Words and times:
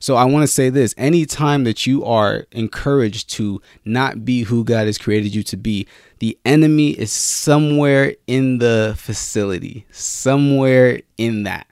So 0.00 0.16
I 0.16 0.24
want 0.24 0.42
to 0.42 0.46
say 0.46 0.70
this 0.70 0.94
anytime 0.96 1.64
that 1.64 1.86
you 1.86 2.02
are 2.06 2.46
encouraged 2.52 3.28
to 3.30 3.60
not 3.84 4.24
be 4.24 4.44
who 4.44 4.64
God 4.64 4.86
has 4.86 4.96
created 4.96 5.34
you 5.34 5.42
to 5.44 5.58
be, 5.58 5.86
the 6.20 6.38
enemy 6.46 6.92
is 6.92 7.12
somewhere 7.12 8.14
in 8.26 8.58
the 8.58 8.94
facility, 8.96 9.86
somewhere 9.90 11.02
in 11.18 11.42
that. 11.42 11.66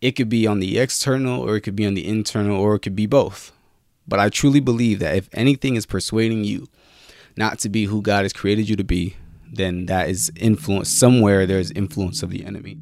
It 0.00 0.12
could 0.12 0.28
be 0.28 0.44
on 0.44 0.58
the 0.58 0.78
external 0.78 1.40
or 1.40 1.56
it 1.56 1.60
could 1.60 1.76
be 1.76 1.86
on 1.86 1.94
the 1.94 2.06
internal 2.06 2.60
or 2.60 2.74
it 2.74 2.80
could 2.80 2.96
be 2.96 3.06
both. 3.06 3.52
But 4.08 4.18
I 4.18 4.28
truly 4.28 4.60
believe 4.60 4.98
that 4.98 5.16
if 5.16 5.28
anything 5.32 5.76
is 5.76 5.86
persuading 5.86 6.42
you 6.42 6.66
not 7.36 7.60
to 7.60 7.68
be 7.68 7.84
who 7.84 8.02
God 8.02 8.24
has 8.24 8.32
created 8.32 8.68
you 8.68 8.74
to 8.74 8.84
be, 8.84 9.16
then 9.52 9.86
that 9.86 10.08
is 10.08 10.32
influence 10.34 10.90
somewhere 10.90 11.46
there's 11.46 11.70
influence 11.70 12.24
of 12.24 12.30
the 12.30 12.44
enemy. 12.44 12.76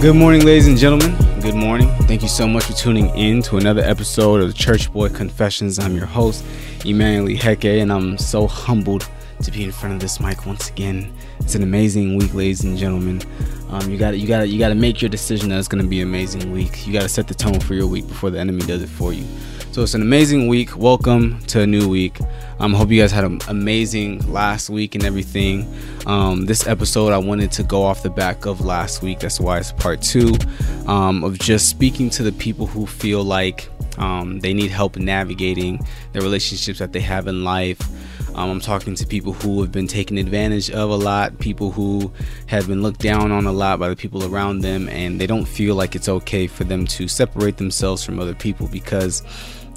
Good 0.00 0.16
morning, 0.16 0.46
ladies 0.46 0.66
and 0.66 0.78
gentlemen. 0.78 1.14
Good 1.42 1.54
morning. 1.54 1.88
Thank 2.04 2.22
you 2.22 2.28
so 2.28 2.48
much 2.48 2.64
for 2.64 2.72
tuning 2.72 3.14
in 3.14 3.42
to 3.42 3.58
another 3.58 3.82
episode 3.82 4.40
of 4.40 4.48
the 4.48 4.54
Church 4.54 4.90
Boy 4.90 5.10
Confessions. 5.10 5.78
I'm 5.78 5.94
your 5.94 6.06
host, 6.06 6.42
Emmanuel 6.86 7.26
Heke, 7.36 7.82
and 7.82 7.92
I'm 7.92 8.16
so 8.16 8.46
humbled 8.46 9.06
to 9.42 9.50
be 9.50 9.62
in 9.62 9.70
front 9.70 9.94
of 9.94 10.00
this 10.00 10.18
mic 10.18 10.46
once 10.46 10.70
again. 10.70 11.12
It's 11.40 11.54
an 11.54 11.62
amazing 11.62 12.16
week, 12.16 12.32
ladies 12.32 12.64
and 12.64 12.78
gentlemen. 12.78 13.20
Um, 13.68 13.90
you 13.90 13.98
got 13.98 14.18
you 14.18 14.26
got 14.26 14.48
you 14.48 14.58
got 14.58 14.70
to 14.70 14.74
make 14.74 15.02
your 15.02 15.10
decision 15.10 15.50
that 15.50 15.58
it's 15.58 15.68
going 15.68 15.84
to 15.84 15.88
be 15.88 16.00
an 16.00 16.08
amazing 16.08 16.50
week. 16.50 16.86
You 16.86 16.94
got 16.94 17.02
to 17.02 17.08
set 17.10 17.28
the 17.28 17.34
tone 17.34 17.60
for 17.60 17.74
your 17.74 17.86
week 17.86 18.08
before 18.08 18.30
the 18.30 18.40
enemy 18.40 18.62
does 18.62 18.82
it 18.82 18.88
for 18.88 19.12
you. 19.12 19.26
So 19.72 19.84
it's 19.84 19.94
an 19.94 20.02
amazing 20.02 20.48
week. 20.48 20.76
Welcome 20.76 21.38
to 21.44 21.60
a 21.60 21.66
new 21.66 21.88
week. 21.88 22.20
I 22.58 22.64
um, 22.64 22.74
hope 22.74 22.90
you 22.90 23.00
guys 23.00 23.12
had 23.12 23.22
an 23.22 23.38
amazing 23.46 24.32
last 24.32 24.68
week 24.68 24.96
and 24.96 25.04
everything. 25.04 25.72
Um, 26.06 26.44
this 26.44 26.66
episode, 26.66 27.12
I 27.12 27.18
wanted 27.18 27.52
to 27.52 27.62
go 27.62 27.84
off 27.84 28.02
the 28.02 28.10
back 28.10 28.46
of 28.46 28.62
last 28.62 29.00
week. 29.00 29.20
That's 29.20 29.38
why 29.38 29.58
it's 29.58 29.70
part 29.70 30.02
two 30.02 30.34
um, 30.88 31.22
of 31.22 31.38
just 31.38 31.68
speaking 31.68 32.10
to 32.10 32.24
the 32.24 32.32
people 32.32 32.66
who 32.66 32.84
feel 32.84 33.22
like 33.22 33.68
um, 33.96 34.40
they 34.40 34.52
need 34.52 34.72
help 34.72 34.96
navigating 34.96 35.86
the 36.14 36.20
relationships 36.20 36.80
that 36.80 36.92
they 36.92 37.00
have 37.00 37.28
in 37.28 37.44
life. 37.44 37.80
Um, 38.34 38.50
I'm 38.50 38.60
talking 38.60 38.94
to 38.94 39.06
people 39.06 39.32
who 39.32 39.60
have 39.60 39.72
been 39.72 39.86
taken 39.86 40.16
advantage 40.18 40.70
of 40.70 40.90
a 40.90 40.96
lot, 40.96 41.38
people 41.38 41.70
who 41.70 42.12
have 42.46 42.68
been 42.68 42.82
looked 42.82 43.00
down 43.00 43.32
on 43.32 43.46
a 43.46 43.52
lot 43.52 43.78
by 43.78 43.88
the 43.88 43.96
people 43.96 44.24
around 44.24 44.60
them, 44.60 44.88
and 44.88 45.20
they 45.20 45.26
don't 45.26 45.46
feel 45.46 45.74
like 45.74 45.94
it's 45.94 46.08
okay 46.08 46.46
for 46.46 46.64
them 46.64 46.86
to 46.86 47.08
separate 47.08 47.56
themselves 47.56 48.04
from 48.04 48.18
other 48.18 48.34
people 48.34 48.68
because 48.68 49.22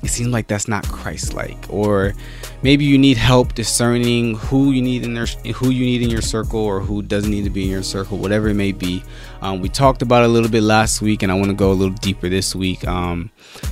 it 0.03 0.09
seems 0.09 0.29
like 0.29 0.47
that's 0.47 0.67
not 0.67 0.87
Christ-like. 0.89 1.57
Or 1.69 2.13
maybe 2.61 2.83
you 2.85 2.97
need 2.97 3.17
help 3.17 3.53
discerning 3.53 4.35
who 4.35 4.71
you 4.71 4.81
need 4.81 5.03
in 5.03 5.13
their 5.13 5.25
who 5.25 5.69
you 5.69 5.85
need 5.85 6.01
in 6.01 6.09
your 6.09 6.21
circle 6.21 6.59
or 6.59 6.81
who 6.81 7.01
doesn't 7.01 7.31
need 7.31 7.45
to 7.45 7.49
be 7.49 7.63
in 7.63 7.69
your 7.69 7.83
circle, 7.83 8.17
whatever 8.17 8.49
it 8.49 8.55
may 8.55 8.73
be. 8.73 9.03
Um, 9.41 9.61
we 9.61 9.69
talked 9.69 10.01
about 10.01 10.23
it 10.23 10.25
a 10.25 10.29
little 10.29 10.49
bit 10.49 10.63
last 10.63 11.01
week, 11.01 11.23
and 11.23 11.31
I 11.31 11.35
want 11.35 11.47
to 11.47 11.55
go 11.55 11.71
a 11.71 11.73
little 11.73 11.95
deeper 11.95 12.27
this 12.27 12.53
week. 12.53 12.85
Um, 12.85 13.31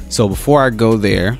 so 0.10 0.30
before 0.30 0.64
I 0.64 0.70
go 0.70 0.96
there, 0.98 1.38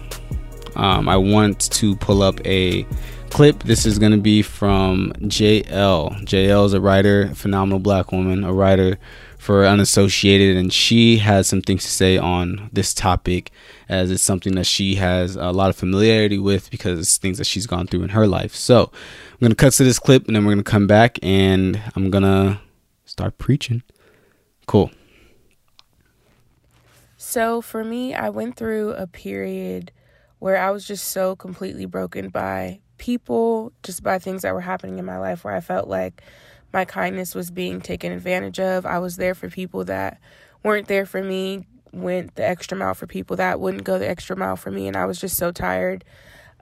um, 0.75 1.08
I 1.08 1.17
want 1.17 1.72
to 1.72 1.95
pull 1.95 2.22
up 2.22 2.45
a 2.45 2.86
clip. 3.30 3.64
This 3.64 3.86
is 3.86 3.98
going 3.98 4.11
to 4.11 4.17
be 4.17 4.42
from 4.42 5.14
JL. 5.22 6.26
JL 6.26 6.66
is 6.66 6.73
a 6.73 6.81
writer, 6.81 7.33
phenomenal 7.33 7.80
black 7.80 8.11
woman, 8.11 8.44
a 8.44 8.53
writer 8.53 8.98
for 9.42 9.66
Unassociated, 9.66 10.56
and 10.56 10.72
she 10.72 11.17
has 11.17 11.47
some 11.47 11.64
things 11.64 11.81
to 11.81 11.89
say 11.89 12.16
on 12.16 12.70
this 12.72 12.94
topic 12.94 13.50
as 13.89 14.11
it's 14.11 14.22
something 14.22 14.53
that 14.53 14.67
she 14.67 14.95
has 14.95 15.36
a 15.36 15.50
lot 15.50 15.72
of 15.72 15.75
familiarity 15.75 16.38
with 16.38 16.70
because 16.70 17.00
it's 17.00 17.17
things 17.17 17.39
that 17.39 17.48
she's 17.48 17.66
gone 17.66 17.88
through 17.88 18.03
in 18.03 18.09
her 18.09 18.28
life. 18.28 18.53
So 18.53 18.92
I'm 19.42 19.50
to 19.50 19.56
cut 19.56 19.73
to 19.73 19.83
this 19.83 19.98
clip 19.98 20.28
and 20.28 20.36
then 20.36 20.45
we're 20.45 20.53
to 20.53 20.64
come 20.64 20.86
back 20.86 21.17
and 21.23 21.82
I'm 21.95 22.11
to 22.11 22.60
start 23.05 23.39
preaching. 23.39 23.82
Cool. 24.67 24.92
So 27.17 27.61
for 27.61 27.83
me, 27.83 28.14
I 28.14 28.30
went 28.30 28.58
through 28.58 28.92
a 28.92 29.08
period 29.08 29.92
where 30.38 30.58
I 30.58 30.70
was 30.70 30.86
just 30.86 31.08
so 31.08 31.36
completely 31.36 31.86
broken 31.86 32.30
by 32.30 32.82
people, 32.99 33.73
just 33.82 34.04
by 34.04 34.20
things 34.20 34.44
that 34.44 34.54
were 34.54 34.61
happening 34.61 34.99
in 34.99 35.05
my 35.05 35.17
life 35.17 35.44
where 35.44 35.55
I 35.55 35.61
felt 35.61 35.88
like 35.88 36.21
my 36.73 36.86
kindness 36.86 37.36
was 37.36 37.52
being 37.52 37.82
taken 37.82 38.11
advantage 38.11 38.59
of. 38.59 38.86
I 38.86 38.99
was 38.99 39.17
there 39.17 39.36
for 39.36 39.49
people 39.49 39.83
that 39.86 40.20
weren't 40.64 40.87
there 40.87 41.05
for 41.05 41.23
me, 41.23 41.65
went 41.92 42.36
the 42.36 42.45
extra 42.45 42.77
mile 42.77 42.93
for 42.93 43.08
people 43.08 43.36
that 43.37 43.59
wouldn't 43.59 43.83
go 43.83 43.99
the 43.99 44.09
extra 44.09 44.36
mile 44.36 44.55
for 44.55 44.71
me. 44.71 44.87
And 44.87 44.95
I 44.95 45.05
was 45.05 45.20
just 45.20 45.37
so 45.37 45.52
tired 45.52 46.04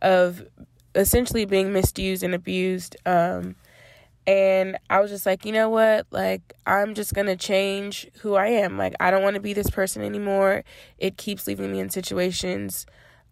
of 0.02 0.44
essentially 0.96 1.46
being 1.46 1.72
misused 1.72 2.24
and 2.24 2.34
abused. 2.34 2.96
Um, 3.06 3.56
and 4.25 4.78
I 4.90 5.00
was 5.00 5.12
just 5.12 5.25
like, 5.25 5.46
you 5.46 5.52
know 5.52 5.70
what? 5.70 6.08
Like, 6.12 6.53
I'm 6.66 6.94
just 6.94 7.14
going 7.14 7.28
to 7.28 7.36
change 7.36 8.08
who 8.22 8.36
I 8.36 8.47
am. 8.47 8.78
Like, 8.78 8.94
I 9.00 9.12
don't 9.12 9.24
want 9.24 9.36
to 9.36 9.41
be 9.41 9.53
this 9.53 9.70
person 9.70 10.03
anymore. 10.03 10.64
It 10.97 11.18
keeps 11.18 11.47
leaving 11.47 11.72
me 11.72 11.80
in 11.80 11.90
situations 11.90 12.86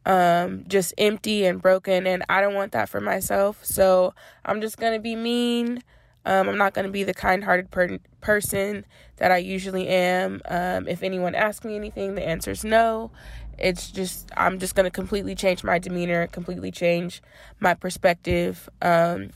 um, 0.07 0.63
just 0.67 0.93
empty 0.97 1.45
and 1.45 1.61
broken. 1.61 2.07
And 2.07 2.23
I 2.29 2.41
don't 2.41 2.55
want 2.55 2.71
that 2.71 2.89
for 2.89 3.01
myself. 3.01 3.63
So 3.63 4.13
I'm 4.45 4.61
just 4.61 4.77
going 4.77 4.93
to 4.93 4.99
be 4.99 5.15
mean. 5.15 5.83
Um, 6.27 6.49
I'm 6.49 6.57
not 6.57 6.73
going 6.73 6.85
to 6.85 6.91
be 6.91 7.03
the 7.03 7.13
kind 7.13 7.41
hearted 7.41 7.71
per- 7.71 7.99
person 8.19 8.85
that 9.15 9.31
I 9.31 9.37
usually 9.37 9.87
am. 9.87 10.41
Um, 10.45 10.85
if 10.85 11.01
anyone 11.01 11.33
asks 11.35 11.65
me 11.65 11.77
anything, 11.77 12.15
the 12.15 12.27
answer 12.27 12.51
is 12.51 12.65
no. 12.65 13.11
It's 13.57 13.89
just, 13.89 14.29
I'm 14.35 14.59
just 14.59 14.75
going 14.75 14.83
to 14.83 14.91
completely 14.91 15.35
change 15.35 15.63
my 15.63 15.79
demeanor, 15.79 16.27
completely 16.27 16.69
change 16.69 17.21
my 17.61 17.73
perspective, 17.73 18.67
um, 18.81 19.29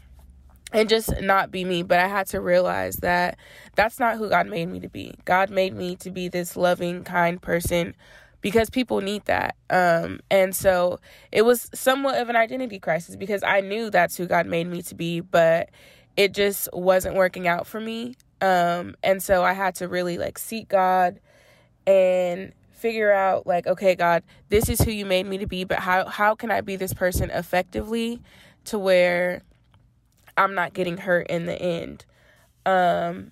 and 0.73 0.89
just 0.89 1.21
not 1.21 1.49
be 1.49 1.63
me. 1.63 1.81
But 1.81 1.99
I 1.99 2.09
had 2.09 2.27
to 2.27 2.41
realize 2.41 2.97
that 2.97 3.37
that's 3.75 3.97
not 3.97 4.17
who 4.17 4.27
God 4.27 4.47
made 4.47 4.67
me 4.67 4.81
to 4.81 4.89
be. 4.89 5.15
God 5.23 5.49
made 5.49 5.73
me 5.73 5.95
to 5.95 6.11
be 6.11 6.27
this 6.27 6.57
loving, 6.57 7.05
kind 7.05 7.41
person 7.41 7.95
because 8.41 8.69
people 8.69 8.99
need 8.99 9.23
that. 9.25 9.55
Um, 9.69 10.19
and 10.29 10.53
so 10.53 10.99
it 11.31 11.43
was 11.43 11.69
somewhat 11.73 12.19
of 12.19 12.29
an 12.29 12.35
identity 12.35 12.79
crisis 12.79 13.15
because 13.15 13.43
I 13.43 13.61
knew 13.61 13.89
that's 13.89 14.17
who 14.17 14.27
God 14.27 14.45
made 14.45 14.67
me 14.67 14.81
to 14.83 14.95
be, 14.95 15.21
but 15.21 15.69
it 16.17 16.33
just 16.33 16.69
wasn't 16.73 17.15
working 17.15 17.47
out 17.47 17.67
for 17.67 17.79
me. 17.79 18.15
Um, 18.41 18.95
and 19.03 19.21
so 19.21 19.43
I 19.43 19.53
had 19.53 19.75
to 19.75 19.87
really 19.87 20.17
like 20.17 20.37
seek 20.37 20.67
God 20.67 21.19
and 21.85 22.53
figure 22.71 23.11
out 23.11 23.45
like, 23.45 23.67
okay, 23.67 23.95
God, 23.95 24.23
this 24.49 24.67
is 24.67 24.81
who 24.81 24.91
you 24.91 25.05
made 25.05 25.25
me 25.25 25.37
to 25.37 25.47
be, 25.47 25.63
but 25.63 25.79
how 25.79 26.07
how 26.07 26.35
can 26.35 26.51
I 26.51 26.61
be 26.61 26.75
this 26.75 26.93
person 26.93 27.29
effectively 27.29 28.19
to 28.65 28.79
where 28.79 29.43
I'm 30.35 30.55
not 30.55 30.73
getting 30.73 30.97
hurt 30.97 31.27
in 31.27 31.45
the 31.45 31.61
end? 31.61 32.05
Um, 32.65 33.31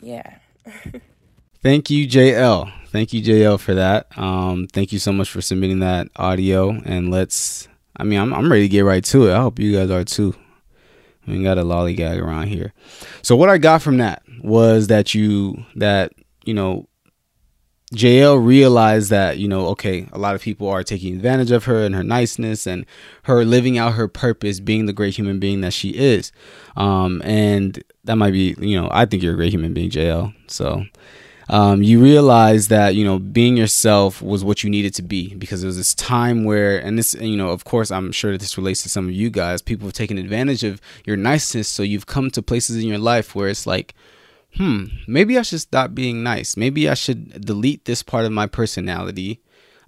yeah. 0.00 0.38
thank 1.62 1.90
you, 1.90 2.08
JL. 2.08 2.72
Thank 2.88 3.12
you, 3.12 3.22
JL, 3.22 3.58
for 3.58 3.74
that. 3.74 4.06
Um, 4.16 4.66
thank 4.66 4.92
you 4.92 4.98
so 4.98 5.12
much 5.12 5.30
for 5.30 5.40
submitting 5.40 5.80
that 5.80 6.08
audio. 6.16 6.70
And 6.70 7.10
let's, 7.10 7.68
I 7.96 8.04
mean, 8.04 8.20
I'm, 8.20 8.32
I'm 8.32 8.50
ready 8.50 8.62
to 8.62 8.68
get 8.68 8.84
right 8.84 9.04
to 9.04 9.28
it. 9.28 9.34
I 9.34 9.40
hope 9.40 9.58
you 9.58 9.72
guys 9.72 9.90
are 9.90 10.04
too. 10.04 10.34
We 11.26 11.42
got 11.42 11.58
a 11.58 11.62
lollygag 11.64 12.20
around 12.20 12.48
here. 12.48 12.72
So 13.22 13.36
what 13.36 13.48
I 13.48 13.58
got 13.58 13.82
from 13.82 13.98
that 13.98 14.22
was 14.42 14.88
that 14.88 15.14
you 15.14 15.64
that 15.76 16.12
you 16.44 16.54
know 16.54 16.88
JL 17.94 18.44
realized 18.44 19.10
that 19.10 19.38
you 19.38 19.46
know 19.46 19.66
okay 19.68 20.08
a 20.12 20.18
lot 20.18 20.34
of 20.34 20.42
people 20.42 20.68
are 20.68 20.82
taking 20.82 21.14
advantage 21.14 21.50
of 21.50 21.64
her 21.64 21.84
and 21.84 21.94
her 21.94 22.02
niceness 22.02 22.66
and 22.66 22.84
her 23.24 23.44
living 23.44 23.78
out 23.78 23.94
her 23.94 24.08
purpose 24.08 24.58
being 24.58 24.86
the 24.86 24.92
great 24.92 25.14
human 25.14 25.38
being 25.38 25.60
that 25.60 25.72
she 25.72 25.90
is 25.90 26.32
um 26.76 27.22
and 27.24 27.82
that 28.04 28.16
might 28.16 28.32
be 28.32 28.56
you 28.58 28.80
know 28.80 28.88
I 28.90 29.06
think 29.06 29.22
you're 29.22 29.34
a 29.34 29.36
great 29.36 29.52
human 29.52 29.74
being 29.74 29.90
JL 29.90 30.34
so 30.48 30.84
um, 31.48 31.82
you 31.82 32.02
realize 32.02 32.68
that 32.68 32.94
you 32.94 33.04
know 33.04 33.18
being 33.18 33.56
yourself 33.56 34.22
was 34.22 34.44
what 34.44 34.64
you 34.64 34.70
needed 34.70 34.94
to 34.94 35.02
be 35.02 35.34
because 35.34 35.60
there 35.60 35.68
was 35.68 35.76
this 35.76 35.94
time 35.94 36.44
where 36.44 36.78
and 36.78 36.98
this 36.98 37.14
you 37.14 37.36
know 37.36 37.48
of 37.48 37.64
course 37.64 37.90
i'm 37.90 38.12
sure 38.12 38.32
that 38.32 38.40
this 38.40 38.56
relates 38.56 38.82
to 38.82 38.88
some 38.88 39.06
of 39.06 39.12
you 39.12 39.30
guys 39.30 39.60
people 39.60 39.86
have 39.86 39.94
taken 39.94 40.18
advantage 40.18 40.64
of 40.64 40.80
your 41.04 41.16
niceness. 41.16 41.68
So 41.68 41.82
you've 41.82 42.06
come 42.06 42.30
to 42.30 42.42
places 42.42 42.76
in 42.76 42.88
your 42.88 42.98
life 42.98 43.34
where 43.34 43.48
it's 43.48 43.66
like 43.66 43.94
hmm 44.56 44.84
maybe 45.06 45.38
i 45.38 45.42
should 45.42 45.60
stop 45.60 45.94
being 45.94 46.22
nice. 46.22 46.56
Maybe 46.56 46.88
i 46.88 46.94
should 46.94 47.44
delete 47.44 47.84
this 47.84 48.02
part 48.02 48.24
of 48.24 48.32
my 48.32 48.46
personality 48.46 49.40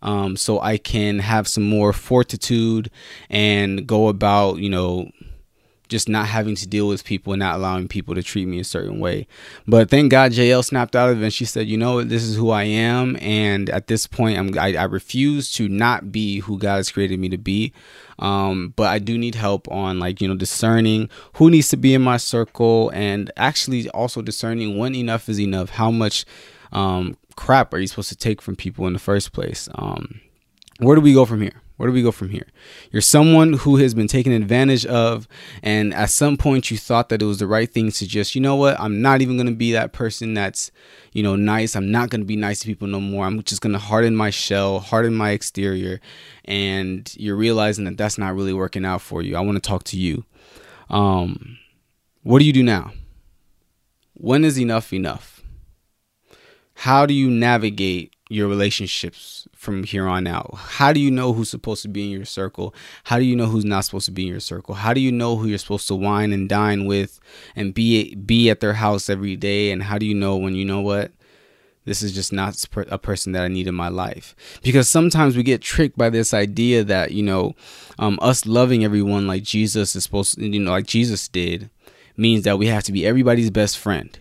um, 0.03 0.37
so 0.37 0.61
i 0.61 0.77
can 0.77 1.21
have 1.21 1.49
some 1.49 1.65
more 1.65 1.93
fortitude 1.93 2.91
and 3.31 3.87
go 3.87 4.09
about 4.09 4.59
you 4.59 4.69
know 4.69 5.11
just 5.89 6.09
not 6.09 6.27
having 6.27 6.55
to 6.57 6.67
deal 6.67 6.89
with 6.89 7.05
people 7.05 7.33
and 7.33 7.41
not 7.41 7.57
allowing 7.57 7.89
people 7.89 8.15
to 8.15 8.23
treat 8.23 8.47
me 8.47 8.59
a 8.59 8.65
certain 8.65 8.99
way. 8.99 9.27
But 9.67 9.91
thank 9.91 10.11
God 10.11 10.33
JL 10.33 10.65
snapped 10.65 10.97
out 10.97 11.11
of 11.11 11.21
it 11.21 11.25
and 11.25 11.33
she 11.33 11.45
said, 11.45 11.67
you 11.67 11.77
know, 11.77 12.03
this 12.03 12.23
is 12.23 12.37
who 12.37 12.51
I 12.51 12.65
am. 12.65 13.17
And 13.21 13.71
at 13.71 13.87
this 13.87 14.07
point, 14.07 14.39
I'm, 14.39 14.59
I, 14.59 14.75
I 14.75 14.85
refuse 14.85 15.53
to 15.55 15.69
not 15.69 16.11
be 16.11 16.41
who 16.41 16.59
God 16.59 16.77
has 16.77 16.91
created 16.91 17.21
me 17.21 17.29
to 17.29 17.39
be. 17.39 17.73
Um, 18.19 18.73
but 18.77 18.89
I 18.89 18.99
do 18.99 19.19
need 19.19 19.35
help 19.35 19.71
on 19.71 19.99
like, 19.99 20.21
you 20.21 20.29
know, 20.29 20.37
discerning 20.37 21.09
who 21.35 21.51
needs 21.51 21.69
to 21.69 21.77
be 21.77 21.95
in 21.95 22.03
my 22.03 22.17
circle 22.17 22.91
and 22.91 23.31
actually 23.37 23.89
also 23.91 24.23
discerning 24.23 24.79
when 24.79 24.95
enough 24.95 25.29
is 25.29 25.41
enough, 25.41 25.71
how 25.71 25.91
much 25.91 26.25
um, 26.73 27.17
crap 27.37 27.73
are 27.75 27.79
you 27.79 27.87
supposed 27.87 28.09
to 28.09 28.17
take 28.17 28.41
from 28.41 28.57
people 28.57 28.87
in 28.87 28.93
the 28.93 28.99
first 28.99 29.33
place? 29.33 29.69
Um, 29.75 30.21
where 30.79 30.97
do 30.97 31.03
we 31.03 31.15
go 31.15 31.25
from 31.25 31.43
here? 31.43 31.63
Where 31.77 31.89
do 31.89 31.93
we 31.93 32.03
go 32.03 32.11
from 32.11 32.31
here? 32.31 32.47
You're 32.91 33.03
someone 33.03 33.53
who 33.53 33.77
has 33.77 33.93
been 33.93 34.09
taken 34.09 34.33
advantage 34.33 34.87
of, 34.87 35.29
and 35.63 35.93
at 35.93 36.09
some 36.09 36.39
point 36.39 36.71
you 36.71 36.79
thought 36.79 37.11
that 37.11 37.21
it 37.21 37.27
was 37.27 37.39
the 37.39 37.47
right 37.47 37.71
thing 37.71 37.91
to 37.93 38.07
just, 38.07 38.35
you 38.35 38.41
know 38.41 38.57
what, 38.57 38.81
I'm 38.81 39.03
not 39.03 39.21
even 39.21 39.37
to 39.47 39.55
be 39.55 39.73
that 39.73 39.93
person 39.93 40.33
that's, 40.33 40.71
you 41.13 41.23
know, 41.23 41.37
nice. 41.37 41.77
I'm 41.77 41.91
not 41.91 42.11
to 42.23 42.27
be 42.27 42.37
nice 42.37 42.61
to 42.61 42.67
people 42.67 42.89
no 42.89 43.01
more. 43.01 43.27
I'm 43.27 43.43
just 43.43 43.61
to 43.75 43.79
harden 43.79 44.17
my 44.17 44.31
shell, 44.31 44.79
harden 44.79 45.15
my 45.15 45.31
exterior, 45.31 46.01
and 46.47 47.15
you're 47.19 47.37
realizing 47.37 47.85
that 47.85 47.99
that's 47.99 48.17
not 48.17 48.35
really 48.35 48.55
working 48.55 48.87
out 48.87 49.03
for 49.03 49.21
you. 49.21 49.37
I 49.37 49.41
want 49.41 49.63
to 49.63 49.69
talk 49.69 49.85
to 49.85 49.99
you. 49.99 50.25
Um, 50.89 51.59
what 52.23 52.39
do 52.39 52.47
you 52.47 52.53
do 52.55 52.63
now? 52.63 52.93
When 54.15 54.47
is 54.47 54.59
enough 54.59 54.95
enough? 54.95 55.43
How 56.73 57.05
do 57.05 57.13
you 57.13 57.31
navigate 57.31 58.16
your 58.29 58.49
relationships 58.49 59.47
from 59.55 59.85
here 59.85 60.07
on 60.07 60.27
out? 60.27 60.55
How 60.55 60.93
do 60.93 61.01
you 61.01 61.11
know 61.11 61.33
who's 61.33 61.51
supposed 61.51 61.83
to 61.83 61.89
be 61.89 62.05
in 62.05 62.11
your 62.11 62.25
circle? 62.25 62.75
How 63.05 63.19
do 63.19 63.25
you 63.25 63.37
know 63.37 63.47
who's 63.47 63.65
not 63.65 63.85
supposed 63.85 64.07
to 64.07 64.13
be 64.13 64.23
in 64.23 64.29
your 64.29 64.41
circle? 64.41 64.75
How 64.75 64.93
do 64.93 65.01
you 65.01 65.13
know 65.13 65.37
who 65.37 65.47
you're 65.47 65.59
supposed 65.59 65.89
to 65.89 65.95
wine 65.95 66.33
and 66.33 66.49
dine 66.49 66.87
with 66.87 67.21
and 67.55 67.73
be 67.73 68.15
be 68.15 68.51
at 68.51 68.61
their 68.61 68.75
house 68.75 69.09
every 69.09 69.37
day? 69.37 69.71
And 69.71 69.83
how 69.83 69.99
do 69.99 70.07
you 70.07 70.15
know 70.15 70.37
when 70.37 70.55
you 70.55 70.65
know 70.65 70.81
what? 70.81 71.13
This 71.85 72.03
is 72.03 72.13
just 72.13 72.33
not 72.33 72.61
a 72.89 72.99
person 72.99 73.31
that 73.33 73.45
I 73.45 73.49
need 73.49 73.69
in 73.69 73.75
my 73.75 73.89
life. 73.89 74.35
Because 74.61 74.89
sometimes 74.89 75.37
we 75.37 75.45
get 75.45 75.63
tricked 75.63 75.97
by 75.97 76.11
this 76.11 76.35
idea 76.35 76.83
that, 76.83 77.13
you 77.13 77.23
know, 77.23 77.55
um, 78.01 78.19
us 78.21 78.45
loving 78.45 78.85
everyone 78.85 79.29
like 79.29 79.45
Jesus 79.45 79.95
is 79.95 80.03
supposed 80.03 80.35
to, 80.35 80.45
you 80.45 80.59
know, 80.59 80.73
like 80.73 80.89
Jesus 80.89 81.29
did, 81.29 81.71
means 82.17 82.43
that 82.43 82.59
we 82.59 82.67
have 82.67 82.83
to 82.85 82.93
be 82.93 83.07
everybody's 83.07 83.51
best 83.51 83.79
friend 83.79 84.19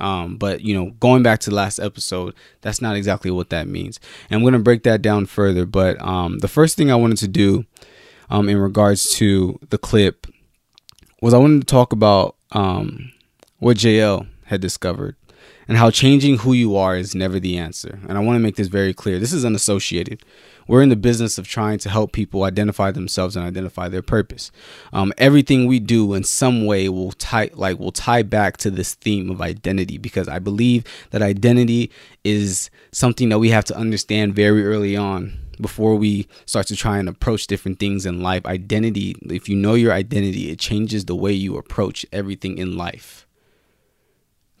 um, 0.00 0.36
but 0.36 0.62
you 0.62 0.74
know, 0.74 0.90
going 1.00 1.22
back 1.22 1.40
to 1.40 1.50
the 1.50 1.56
last 1.56 1.78
episode, 1.78 2.34
that's 2.60 2.80
not 2.80 2.96
exactly 2.96 3.30
what 3.30 3.50
that 3.50 3.68
means. 3.68 4.00
And 4.28 4.36
I'm 4.36 4.42
going 4.42 4.54
to 4.54 4.58
break 4.58 4.82
that 4.84 5.02
down 5.02 5.26
further. 5.26 5.66
But 5.66 6.00
um, 6.00 6.38
the 6.38 6.48
first 6.48 6.76
thing 6.76 6.90
I 6.90 6.96
wanted 6.96 7.18
to 7.18 7.28
do 7.28 7.64
um, 8.30 8.48
in 8.48 8.58
regards 8.58 9.10
to 9.16 9.58
the 9.70 9.78
clip 9.78 10.26
was 11.20 11.34
I 11.34 11.38
wanted 11.38 11.60
to 11.60 11.66
talk 11.66 11.92
about 11.92 12.36
um, 12.52 13.12
what 13.58 13.76
JL 13.76 14.26
had 14.44 14.60
discovered 14.60 15.16
and 15.68 15.76
how 15.76 15.90
changing 15.90 16.38
who 16.38 16.52
you 16.52 16.76
are 16.76 16.96
is 16.96 17.14
never 17.14 17.38
the 17.38 17.56
answer. 17.58 17.98
And 18.08 18.18
I 18.18 18.20
want 18.20 18.36
to 18.36 18.40
make 18.40 18.56
this 18.56 18.68
very 18.68 18.92
clear. 18.92 19.18
This 19.18 19.32
is 19.32 19.44
unassociated 19.44 20.22
we're 20.70 20.82
in 20.82 20.88
the 20.88 20.94
business 20.94 21.36
of 21.36 21.48
trying 21.48 21.78
to 21.78 21.90
help 21.90 22.12
people 22.12 22.44
identify 22.44 22.92
themselves 22.92 23.34
and 23.34 23.44
identify 23.44 23.88
their 23.88 24.02
purpose. 24.02 24.52
Um, 24.92 25.12
everything 25.18 25.66
we 25.66 25.80
do 25.80 26.14
in 26.14 26.22
some 26.22 26.64
way 26.64 26.88
will 26.88 27.10
tie 27.10 27.50
like 27.54 27.80
will 27.80 27.90
tie 27.90 28.22
back 28.22 28.56
to 28.58 28.70
this 28.70 28.94
theme 28.94 29.30
of 29.30 29.40
identity 29.40 29.98
because 29.98 30.28
I 30.28 30.38
believe 30.38 30.84
that 31.10 31.22
identity 31.22 31.90
is 32.22 32.70
something 32.92 33.30
that 33.30 33.40
we 33.40 33.50
have 33.50 33.64
to 33.64 33.76
understand 33.76 34.36
very 34.36 34.64
early 34.64 34.96
on 34.96 35.36
before 35.60 35.96
we 35.96 36.28
start 36.46 36.68
to 36.68 36.76
try 36.76 36.98
and 36.98 37.08
approach 37.08 37.48
different 37.48 37.80
things 37.80 38.06
in 38.06 38.22
life. 38.22 38.46
Identity, 38.46 39.16
if 39.22 39.48
you 39.48 39.56
know 39.56 39.74
your 39.74 39.92
identity, 39.92 40.50
it 40.50 40.60
changes 40.60 41.06
the 41.06 41.16
way 41.16 41.32
you 41.32 41.56
approach 41.56 42.06
everything 42.12 42.58
in 42.58 42.76
life. 42.76 43.26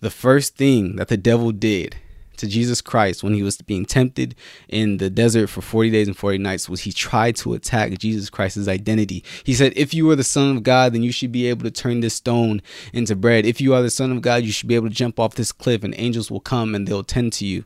The 0.00 0.10
first 0.10 0.56
thing 0.56 0.96
that 0.96 1.08
the 1.08 1.16
devil 1.16 1.52
did 1.52 1.96
to 2.38 2.46
Jesus 2.46 2.80
Christ 2.80 3.22
when 3.22 3.34
he 3.34 3.42
was 3.42 3.58
being 3.58 3.84
tempted 3.84 4.34
in 4.68 4.96
the 4.96 5.10
desert 5.10 5.48
for 5.48 5.60
40 5.60 5.90
days 5.90 6.08
and 6.08 6.16
40 6.16 6.38
nights 6.38 6.68
was 6.68 6.80
he 6.80 6.92
tried 6.92 7.36
to 7.36 7.52
attack 7.52 7.98
Jesus 7.98 8.30
Christ's 8.30 8.66
identity. 8.66 9.22
He 9.44 9.52
said, 9.52 9.74
If 9.76 9.92
you 9.92 10.10
are 10.10 10.16
the 10.16 10.24
Son 10.24 10.56
of 10.56 10.62
God, 10.62 10.94
then 10.94 11.02
you 11.02 11.12
should 11.12 11.32
be 11.32 11.46
able 11.46 11.64
to 11.64 11.70
turn 11.70 12.00
this 12.00 12.14
stone 12.14 12.62
into 12.94 13.14
bread. 13.14 13.44
If 13.44 13.60
you 13.60 13.74
are 13.74 13.82
the 13.82 13.90
Son 13.90 14.10
of 14.10 14.22
God, 14.22 14.42
you 14.42 14.52
should 14.52 14.68
be 14.68 14.74
able 14.74 14.88
to 14.88 14.94
jump 14.94 15.20
off 15.20 15.34
this 15.34 15.52
cliff 15.52 15.84
and 15.84 15.94
angels 15.98 16.30
will 16.30 16.40
come 16.40 16.74
and 16.74 16.88
they'll 16.88 17.04
tend 17.04 17.34
to 17.34 17.46
you 17.46 17.64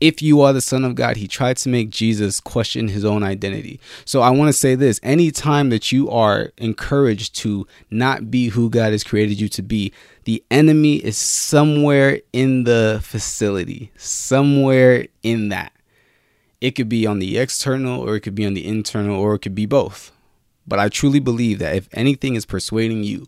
if 0.00 0.22
you 0.22 0.40
are 0.40 0.52
the 0.52 0.60
son 0.60 0.84
of 0.84 0.94
God, 0.94 1.16
he 1.16 1.28
tried 1.28 1.58
to 1.58 1.68
make 1.68 1.90
Jesus 1.90 2.40
question 2.40 2.88
his 2.88 3.04
own 3.04 3.22
identity. 3.22 3.80
So 4.04 4.22
I 4.22 4.30
want 4.30 4.48
to 4.48 4.52
say 4.52 4.74
this 4.74 4.98
anytime 5.02 5.68
that 5.70 5.92
you 5.92 6.08
are 6.10 6.52
encouraged 6.56 7.34
to 7.36 7.66
not 7.90 8.30
be 8.30 8.48
who 8.48 8.70
God 8.70 8.92
has 8.92 9.04
created 9.04 9.40
you 9.40 9.48
to 9.50 9.62
be, 9.62 9.92
the 10.24 10.42
enemy 10.50 10.96
is 10.96 11.16
somewhere 11.16 12.20
in 12.32 12.64
the 12.64 13.00
facility, 13.02 13.92
somewhere 13.96 15.06
in 15.22 15.50
that. 15.50 15.72
It 16.60 16.72
could 16.72 16.88
be 16.88 17.06
on 17.06 17.18
the 17.18 17.38
external, 17.38 18.00
or 18.00 18.16
it 18.16 18.20
could 18.20 18.34
be 18.34 18.46
on 18.46 18.54
the 18.54 18.66
internal, 18.66 19.18
or 19.18 19.34
it 19.34 19.40
could 19.40 19.54
be 19.54 19.66
both. 19.66 20.12
But 20.66 20.78
I 20.78 20.88
truly 20.88 21.20
believe 21.20 21.58
that 21.58 21.74
if 21.74 21.88
anything 21.92 22.34
is 22.34 22.46
persuading 22.46 23.02
you 23.02 23.26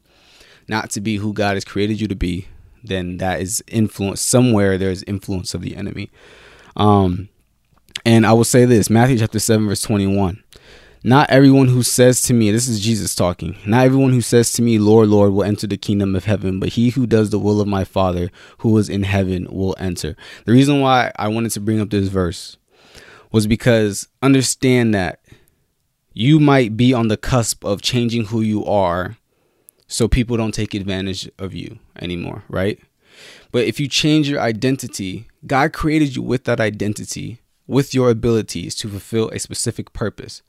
not 0.69 0.90
to 0.90 1.00
be 1.00 1.16
who 1.16 1.32
God 1.32 1.54
has 1.54 1.64
created 1.64 2.00
you 2.00 2.08
to 2.08 2.14
be, 2.14 2.46
then 2.84 3.19
that 3.19 3.40
is 3.40 3.62
influence 3.69 4.20
somewhere 4.20 4.76
there's 4.76 5.02
influence 5.04 5.54
of 5.54 5.62
the 5.62 5.76
enemy. 5.76 6.10
Um, 6.76 7.28
and 8.04 8.26
I 8.26 8.32
will 8.32 8.44
say 8.44 8.64
this 8.64 8.90
Matthew 8.90 9.19
chapter 9.19 9.38
7, 9.38 9.66
verse 9.66 9.82
21. 9.82 10.42
Not 11.04 11.30
everyone 11.30 11.66
who 11.66 11.82
says 11.82 12.22
to 12.22 12.34
me, 12.34 12.52
this 12.52 12.69
is 12.69 12.78
Jesus 12.78 13.16
talking, 13.16 13.56
not 13.66 13.84
everyone 13.84 14.12
who 14.12 14.20
says 14.20 14.52
to 14.52 14.62
me, 14.62 14.78
Lord, 14.78 15.08
Lord, 15.08 15.32
will 15.32 15.42
enter 15.42 15.66
the 15.66 15.76
kingdom 15.76 16.14
of 16.14 16.26
heaven, 16.26 16.60
but 16.60 16.70
he 16.70 16.90
who 16.90 17.08
does 17.08 17.30
the 17.30 17.40
will 17.40 17.60
of 17.60 17.66
my 17.66 17.82
Father 17.82 18.30
who 18.58 18.78
is 18.78 18.88
in 18.88 19.02
heaven 19.02 19.48
will 19.50 19.74
enter. 19.80 20.16
The 20.44 20.52
reason 20.52 20.80
why 20.80 21.10
I 21.16 21.26
wanted 21.26 21.50
to 21.52 21.60
bring 21.60 21.80
up 21.80 21.90
this 21.90 22.06
verse 22.06 22.56
was 23.32 23.48
because 23.48 24.06
understand 24.22 24.94
that 24.94 25.19
you 26.12 26.38
might 26.38 26.76
be 26.76 26.94
on 26.94 27.08
the 27.08 27.16
cusp 27.16 27.64
of 27.64 27.82
changing 27.82 28.26
who 28.26 28.40
you 28.40 28.64
are 28.64 29.16
so 29.88 30.06
people 30.06 30.36
don't 30.36 30.54
take 30.54 30.72
advantage 30.72 31.28
of 31.38 31.52
you 31.52 31.78
anymore, 32.00 32.44
right? 32.48 32.78
But 33.52 33.66
if 33.66 33.78
you 33.78 33.87
change 33.87 34.28
your 34.28 34.40
identity, 34.40 35.28
God 35.46 35.72
created 35.72 36.16
you 36.16 36.22
with 36.22 36.44
that 36.44 36.58
identity, 36.58 37.40
with 37.66 37.94
your 37.94 38.10
abilities 38.10 38.75
to 38.76 38.88
fulfill 38.88 39.28
a 39.28 39.38
specific 39.38 39.93
purpose. 39.93 40.43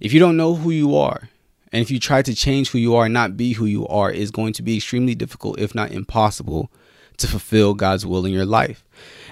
If 0.00 0.12
you 0.12 0.18
don't 0.18 0.36
know 0.36 0.54
who 0.54 0.70
you 0.70 0.96
are, 0.96 1.28
and 1.70 1.80
if 1.80 1.90
you 1.90 1.98
try 1.98 2.22
to 2.22 2.34
change 2.34 2.70
who 2.70 2.78
you 2.78 2.94
are 2.96 3.04
and 3.04 3.14
not 3.14 3.36
be 3.36 3.52
who 3.52 3.66
you 3.66 3.86
are, 3.86 4.10
is 4.10 4.30
going 4.30 4.52
to 4.54 4.62
be 4.62 4.76
extremely 4.76 5.14
difficult, 5.14 5.60
if 5.60 5.74
not 5.74 5.92
impossible, 5.92 6.70
to 7.18 7.26
fulfill 7.26 7.74
God's 7.74 8.04
will 8.04 8.26
in 8.26 8.32
your 8.32 8.46
life. 8.46 8.84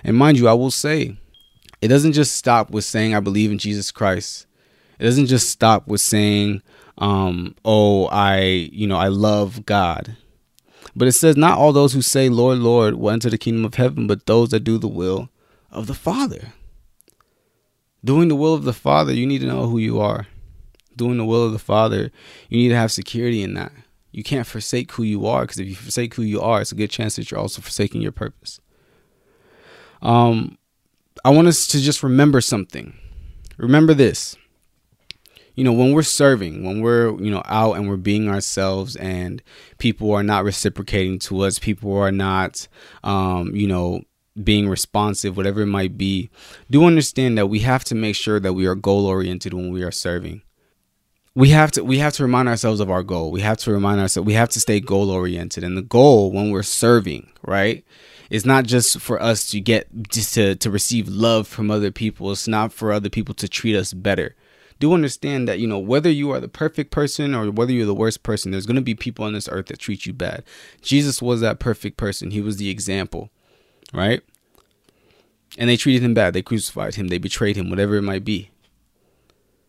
And 0.04 0.16
mind 0.16 0.38
you, 0.38 0.48
I 0.48 0.52
will 0.52 0.70
say, 0.70 1.16
it 1.80 1.88
doesn't 1.88 2.12
just 2.12 2.34
stop 2.34 2.70
with 2.70 2.84
saying, 2.84 3.14
I 3.14 3.20
believe 3.20 3.50
in 3.50 3.58
Jesus 3.58 3.90
Christ. 3.90 4.46
It 4.98 5.04
doesn't 5.04 5.26
just 5.26 5.48
stop 5.48 5.88
with 5.88 6.00
saying, 6.02 6.62
um, 6.98 7.54
oh, 7.64 8.06
I, 8.06 8.40
you 8.72 8.86
know, 8.86 8.96
I 8.96 9.08
love 9.08 9.64
God. 9.64 10.16
But 10.94 11.08
it 11.08 11.12
says, 11.12 11.36
Not 11.36 11.58
all 11.58 11.72
those 11.72 11.92
who 11.92 12.02
say, 12.02 12.28
Lord, 12.28 12.58
Lord, 12.58 12.94
will 12.94 13.10
enter 13.10 13.30
the 13.30 13.38
kingdom 13.38 13.64
of 13.64 13.74
heaven, 13.74 14.06
but 14.06 14.26
those 14.26 14.50
that 14.50 14.64
do 14.64 14.78
the 14.78 14.88
will 14.88 15.30
of 15.70 15.86
the 15.86 15.94
Father. 15.94 16.52
Doing 18.04 18.28
the 18.28 18.36
will 18.36 18.54
of 18.54 18.64
the 18.64 18.72
Father, 18.72 19.12
you 19.12 19.26
need 19.26 19.40
to 19.40 19.46
know 19.46 19.66
who 19.66 19.78
you 19.78 20.00
are. 20.00 20.26
Doing 20.96 21.18
the 21.18 21.24
will 21.24 21.44
of 21.44 21.52
the 21.52 21.58
Father, 21.58 22.10
you 22.48 22.58
need 22.58 22.68
to 22.70 22.76
have 22.76 22.92
security 22.92 23.42
in 23.42 23.54
that. 23.54 23.72
You 24.12 24.22
can't 24.22 24.46
forsake 24.46 24.90
who 24.92 25.02
you 25.02 25.26
are 25.26 25.42
because 25.42 25.58
if 25.58 25.68
you 25.68 25.74
forsake 25.74 26.14
who 26.14 26.22
you 26.22 26.40
are, 26.40 26.60
it's 26.60 26.72
a 26.72 26.76
good 26.76 26.90
chance 26.90 27.16
that 27.16 27.30
you're 27.30 27.40
also 27.40 27.62
forsaking 27.62 28.02
your 28.02 28.12
purpose. 28.12 28.60
Um, 30.02 30.58
I 31.24 31.30
want 31.30 31.48
us 31.48 31.66
to 31.68 31.80
just 31.80 32.02
remember 32.02 32.40
something. 32.40 32.94
Remember 33.56 33.94
this 33.94 34.36
you 35.54 35.64
know, 35.64 35.72
when 35.72 35.92
we're 35.92 36.02
serving, 36.02 36.64
when 36.64 36.80
we're, 36.80 37.10
you 37.20 37.30
know, 37.30 37.42
out 37.46 37.74
and 37.74 37.88
we're 37.88 37.96
being 37.96 38.28
ourselves 38.28 38.96
and 38.96 39.42
people 39.78 40.12
are 40.12 40.22
not 40.22 40.44
reciprocating 40.44 41.18
to 41.20 41.40
us, 41.40 41.58
people 41.58 41.96
are 41.96 42.12
not, 42.12 42.68
um, 43.04 43.54
you 43.54 43.66
know, 43.66 44.02
being 44.42 44.68
responsive, 44.68 45.36
whatever 45.36 45.62
it 45.62 45.66
might 45.66 45.98
be, 45.98 46.30
do 46.70 46.84
understand 46.84 47.36
that 47.36 47.48
we 47.48 47.60
have 47.60 47.84
to 47.84 47.94
make 47.94 48.16
sure 48.16 48.40
that 48.40 48.52
we 48.52 48.66
are 48.66 48.74
goal 48.74 49.06
oriented 49.06 49.52
when 49.52 49.72
we 49.72 49.82
are 49.82 49.90
serving. 49.90 50.42
We 51.34 51.50
have 51.50 51.70
to 51.72 51.84
we 51.84 51.98
have 51.98 52.14
to 52.14 52.24
remind 52.24 52.48
ourselves 52.48 52.80
of 52.80 52.90
our 52.90 53.02
goal. 53.02 53.30
We 53.30 53.40
have 53.40 53.58
to 53.58 53.70
remind 53.70 54.00
ourselves 54.00 54.26
we 54.26 54.32
have 54.34 54.48
to 54.50 54.60
stay 54.60 54.80
goal 54.80 55.10
oriented. 55.10 55.62
And 55.62 55.76
the 55.76 55.82
goal 55.82 56.32
when 56.32 56.50
we're 56.50 56.64
serving, 56.64 57.30
right, 57.42 57.84
is 58.30 58.44
not 58.44 58.64
just 58.64 59.00
for 59.00 59.20
us 59.22 59.48
to 59.50 59.60
get 59.60 59.88
just 60.08 60.34
to, 60.34 60.56
to 60.56 60.70
receive 60.70 61.08
love 61.08 61.46
from 61.46 61.70
other 61.70 61.92
people. 61.92 62.32
It's 62.32 62.48
not 62.48 62.72
for 62.72 62.92
other 62.92 63.08
people 63.08 63.34
to 63.36 63.48
treat 63.48 63.76
us 63.76 63.92
better 63.92 64.34
do 64.80 64.94
understand 64.94 65.46
that, 65.46 65.60
you 65.60 65.66
know, 65.68 65.78
whether 65.78 66.10
you 66.10 66.32
are 66.32 66.40
the 66.40 66.48
perfect 66.48 66.90
person 66.90 67.34
or 67.34 67.50
whether 67.50 67.70
you're 67.70 67.86
the 67.86 67.94
worst 67.94 68.22
person, 68.24 68.50
there's 68.50 68.66
going 68.66 68.76
to 68.76 68.82
be 68.82 68.94
people 68.94 69.24
on 69.24 69.34
this 69.34 69.48
earth 69.52 69.66
that 69.66 69.78
treat 69.78 70.06
you 70.06 70.12
bad. 70.12 70.42
Jesus 70.80 71.22
was 71.22 71.40
that 71.42 71.60
perfect 71.60 71.96
person. 71.96 72.32
He 72.32 72.40
was 72.40 72.56
the 72.56 72.70
example, 72.70 73.30
right? 73.92 74.22
And 75.58 75.68
they 75.68 75.76
treated 75.76 76.02
him 76.02 76.14
bad. 76.14 76.32
They 76.32 76.42
crucified 76.42 76.94
him. 76.94 77.08
They 77.08 77.18
betrayed 77.18 77.56
him, 77.56 77.70
whatever 77.70 77.96
it 77.96 78.02
might 78.02 78.24
be. 78.24 78.50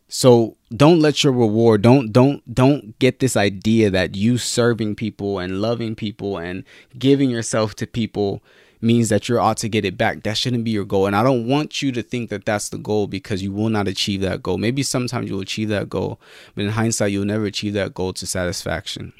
So 0.07 0.57
don't 0.75 0.99
let 0.99 1.23
your 1.23 1.31
reward 1.31 1.81
don't 1.81 2.11
don't 2.11 2.53
don't 2.53 2.99
get 2.99 3.19
this 3.19 3.37
idea 3.37 3.89
that 3.89 4.13
you 4.13 4.37
serving 4.37 4.95
people 4.95 5.39
and 5.39 5.61
loving 5.61 5.95
people 5.95 6.37
and 6.37 6.65
giving 6.99 7.29
yourself 7.29 7.75
to 7.75 7.87
people 7.87 8.43
means 8.81 9.09
that 9.09 9.29
you're 9.29 9.41
out 9.41 9.57
to 9.57 9.69
get 9.69 9.85
it 9.85 9.97
back. 9.97 10.23
That 10.23 10.37
shouldn't 10.37 10.63
be 10.63 10.71
your 10.71 10.85
goal. 10.85 11.05
And 11.05 11.15
I 11.15 11.23
don't 11.23 11.47
want 11.47 11.81
you 11.81 11.91
to 11.91 12.01
think 12.01 12.29
that 12.29 12.45
that's 12.45 12.69
the 12.69 12.77
goal 12.77 13.07
because 13.07 13.43
you 13.43 13.51
will 13.51 13.69
not 13.69 13.87
achieve 13.87 14.21
that 14.21 14.41
goal. 14.41 14.57
Maybe 14.57 14.83
sometimes 14.83 15.29
you'll 15.29 15.41
achieve 15.41 15.69
that 15.69 15.89
goal, 15.89 16.19
but 16.55 16.65
in 16.65 16.71
hindsight, 16.71 17.11
you'll 17.11 17.25
never 17.25 17.45
achieve 17.45 17.73
that 17.73 17.93
goal 17.93 18.13
to 18.13 18.25
satisfaction. 18.25 19.13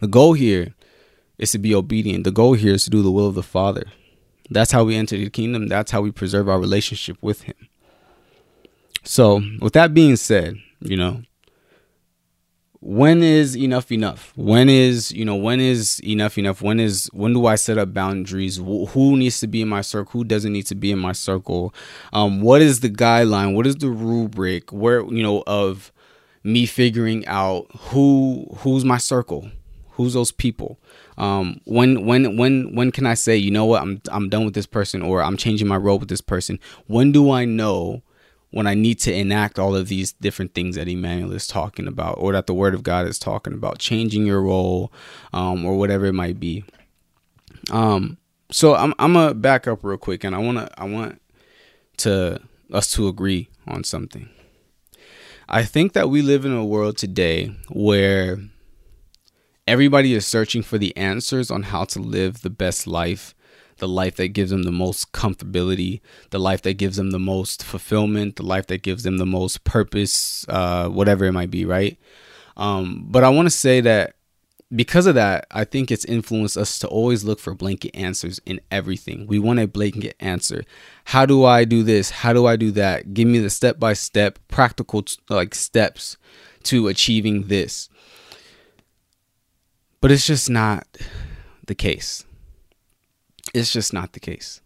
The 0.00 0.08
goal 0.08 0.32
here 0.32 0.74
is 1.38 1.52
to 1.52 1.58
be 1.58 1.74
obedient. 1.74 2.24
The 2.24 2.30
goal 2.30 2.54
here 2.54 2.74
is 2.74 2.84
to 2.84 2.90
do 2.90 3.02
the 3.02 3.10
will 3.10 3.28
of 3.28 3.34
the 3.34 3.42
Father. 3.42 3.84
That's 4.50 4.72
how 4.72 4.84
we 4.84 4.96
enter 4.96 5.16
the 5.16 5.30
kingdom. 5.30 5.68
That's 5.68 5.90
how 5.90 6.00
we 6.00 6.10
preserve 6.10 6.48
our 6.48 6.58
relationship 6.58 7.18
with 7.20 7.42
Him. 7.42 7.54
So, 9.04 9.42
with 9.60 9.74
that 9.74 9.94
being 9.94 10.16
said, 10.16 10.56
you 10.80 10.96
know, 10.96 11.22
when 12.80 13.22
is 13.22 13.56
enough 13.56 13.90
enough? 13.90 14.32
When 14.36 14.68
is 14.68 15.10
you 15.10 15.24
know 15.24 15.34
when 15.34 15.60
is 15.60 16.00
enough 16.00 16.38
enough? 16.38 16.62
When 16.62 16.78
is 16.78 17.10
when 17.12 17.32
do 17.32 17.46
i 17.46 17.56
set 17.56 17.76
up 17.76 17.92
boundaries? 17.92 18.56
Who 18.58 19.16
needs 19.16 19.40
to 19.40 19.46
be 19.48 19.62
in 19.62 19.68
my 19.68 19.80
circle? 19.80 20.20
Who 20.20 20.24
doesn't 20.24 20.52
need 20.52 20.66
to 20.66 20.74
be 20.74 20.92
in 20.92 20.98
my 20.98 21.12
circle? 21.12 21.74
Um 22.12 22.40
what 22.40 22.62
is 22.62 22.80
the 22.80 22.90
guideline? 22.90 23.54
What 23.54 23.66
is 23.66 23.76
the 23.76 23.90
rubric 23.90 24.72
where 24.72 25.00
you 25.00 25.22
know 25.22 25.42
of 25.46 25.92
me 26.44 26.66
figuring 26.66 27.26
out 27.26 27.66
who 27.90 28.46
who's 28.58 28.84
my 28.84 28.98
circle? 28.98 29.50
Who's 29.92 30.14
those 30.14 30.30
people? 30.30 30.78
Um 31.16 31.60
when 31.64 32.06
when 32.06 32.36
when 32.36 32.76
when 32.76 32.92
can 32.92 33.06
i 33.06 33.14
say 33.14 33.36
you 33.36 33.50
know 33.50 33.64
what? 33.64 33.82
I'm 33.82 34.00
i'm 34.12 34.28
done 34.28 34.44
with 34.44 34.54
this 34.54 34.66
person 34.66 35.02
or 35.02 35.20
i'm 35.20 35.36
changing 35.36 35.66
my 35.66 35.76
role 35.76 35.98
with 35.98 36.08
this 36.08 36.20
person. 36.20 36.60
When 36.86 37.10
do 37.10 37.32
i 37.32 37.44
know 37.44 38.02
when 38.50 38.66
I 38.66 38.74
need 38.74 38.98
to 39.00 39.14
enact 39.14 39.58
all 39.58 39.76
of 39.76 39.88
these 39.88 40.12
different 40.12 40.54
things 40.54 40.76
that 40.76 40.88
Emmanuel 40.88 41.32
is 41.32 41.46
talking 41.46 41.86
about, 41.86 42.14
or 42.18 42.32
that 42.32 42.46
the 42.46 42.54
Word 42.54 42.74
of 42.74 42.82
God 42.82 43.06
is 43.06 43.18
talking 43.18 43.52
about, 43.52 43.78
changing 43.78 44.26
your 44.26 44.42
role, 44.42 44.92
um, 45.32 45.64
or 45.64 45.76
whatever 45.76 46.06
it 46.06 46.14
might 46.14 46.40
be. 46.40 46.64
Um, 47.70 48.18
so 48.50 48.74
I'm 48.74 48.94
I'm 48.98 49.12
gonna 49.12 49.34
back 49.34 49.66
up 49.66 49.84
real 49.84 49.98
quick, 49.98 50.24
and 50.24 50.34
I 50.34 50.38
wanna 50.38 50.70
I 50.78 50.84
want 50.84 51.20
to 51.98 52.40
us 52.72 52.92
to 52.92 53.08
agree 53.08 53.48
on 53.66 53.84
something. 53.84 54.28
I 55.48 55.64
think 55.64 55.94
that 55.94 56.10
we 56.10 56.22
live 56.22 56.44
in 56.44 56.52
a 56.52 56.64
world 56.64 56.98
today 56.98 57.54
where 57.70 58.38
everybody 59.66 60.14
is 60.14 60.26
searching 60.26 60.62
for 60.62 60.78
the 60.78 60.94
answers 60.96 61.50
on 61.50 61.64
how 61.64 61.84
to 61.84 62.00
live 62.00 62.42
the 62.42 62.50
best 62.50 62.86
life 62.86 63.34
the 63.78 63.88
life 63.88 64.16
that 64.16 64.28
gives 64.28 64.50
them 64.50 64.64
the 64.64 64.72
most 64.72 65.12
comfortability, 65.12 66.00
the 66.30 66.38
life 66.38 66.62
that 66.62 66.74
gives 66.74 66.96
them 66.96 67.10
the 67.10 67.18
most 67.18 67.64
fulfillment, 67.64 68.36
the 68.36 68.42
life 68.42 68.66
that 68.68 68.82
gives 68.82 69.02
them 69.02 69.18
the 69.18 69.26
most 69.26 69.64
purpose, 69.64 70.46
uh, 70.48 70.88
whatever 70.88 71.24
it 71.24 71.32
might 71.32 71.50
be, 71.50 71.64
right? 71.64 71.98
Um, 72.56 73.06
but 73.08 73.24
I 73.24 73.28
want 73.28 73.46
to 73.46 73.50
say 73.50 73.80
that 73.80 74.14
because 74.74 75.06
of 75.06 75.14
that, 75.14 75.46
I 75.50 75.64
think 75.64 75.90
it's 75.90 76.04
influenced 76.04 76.56
us 76.56 76.78
to 76.80 76.88
always 76.88 77.24
look 77.24 77.40
for 77.40 77.54
blanket 77.54 77.96
answers 77.96 78.38
in 78.44 78.60
everything. 78.70 79.26
We 79.26 79.38
want 79.38 79.60
a 79.60 79.66
blanket 79.66 80.14
answer. 80.20 80.64
How 81.04 81.24
do 81.24 81.44
I 81.44 81.64
do 81.64 81.82
this? 81.82 82.10
How 82.10 82.32
do 82.32 82.46
I 82.46 82.56
do 82.56 82.70
that? 82.72 83.14
Give 83.14 83.26
me 83.26 83.38
the 83.38 83.50
step 83.50 83.78
by 83.78 83.94
step, 83.94 84.38
practical 84.48 85.04
like 85.30 85.54
steps 85.54 86.18
to 86.64 86.88
achieving 86.88 87.44
this. 87.44 87.88
But 90.00 90.12
it's 90.12 90.26
just 90.26 90.50
not 90.50 90.86
the 91.66 91.74
case. 91.74 92.24
It's 93.54 93.72
just 93.72 93.92
not 93.92 94.12
the 94.12 94.20
case. 94.20 94.60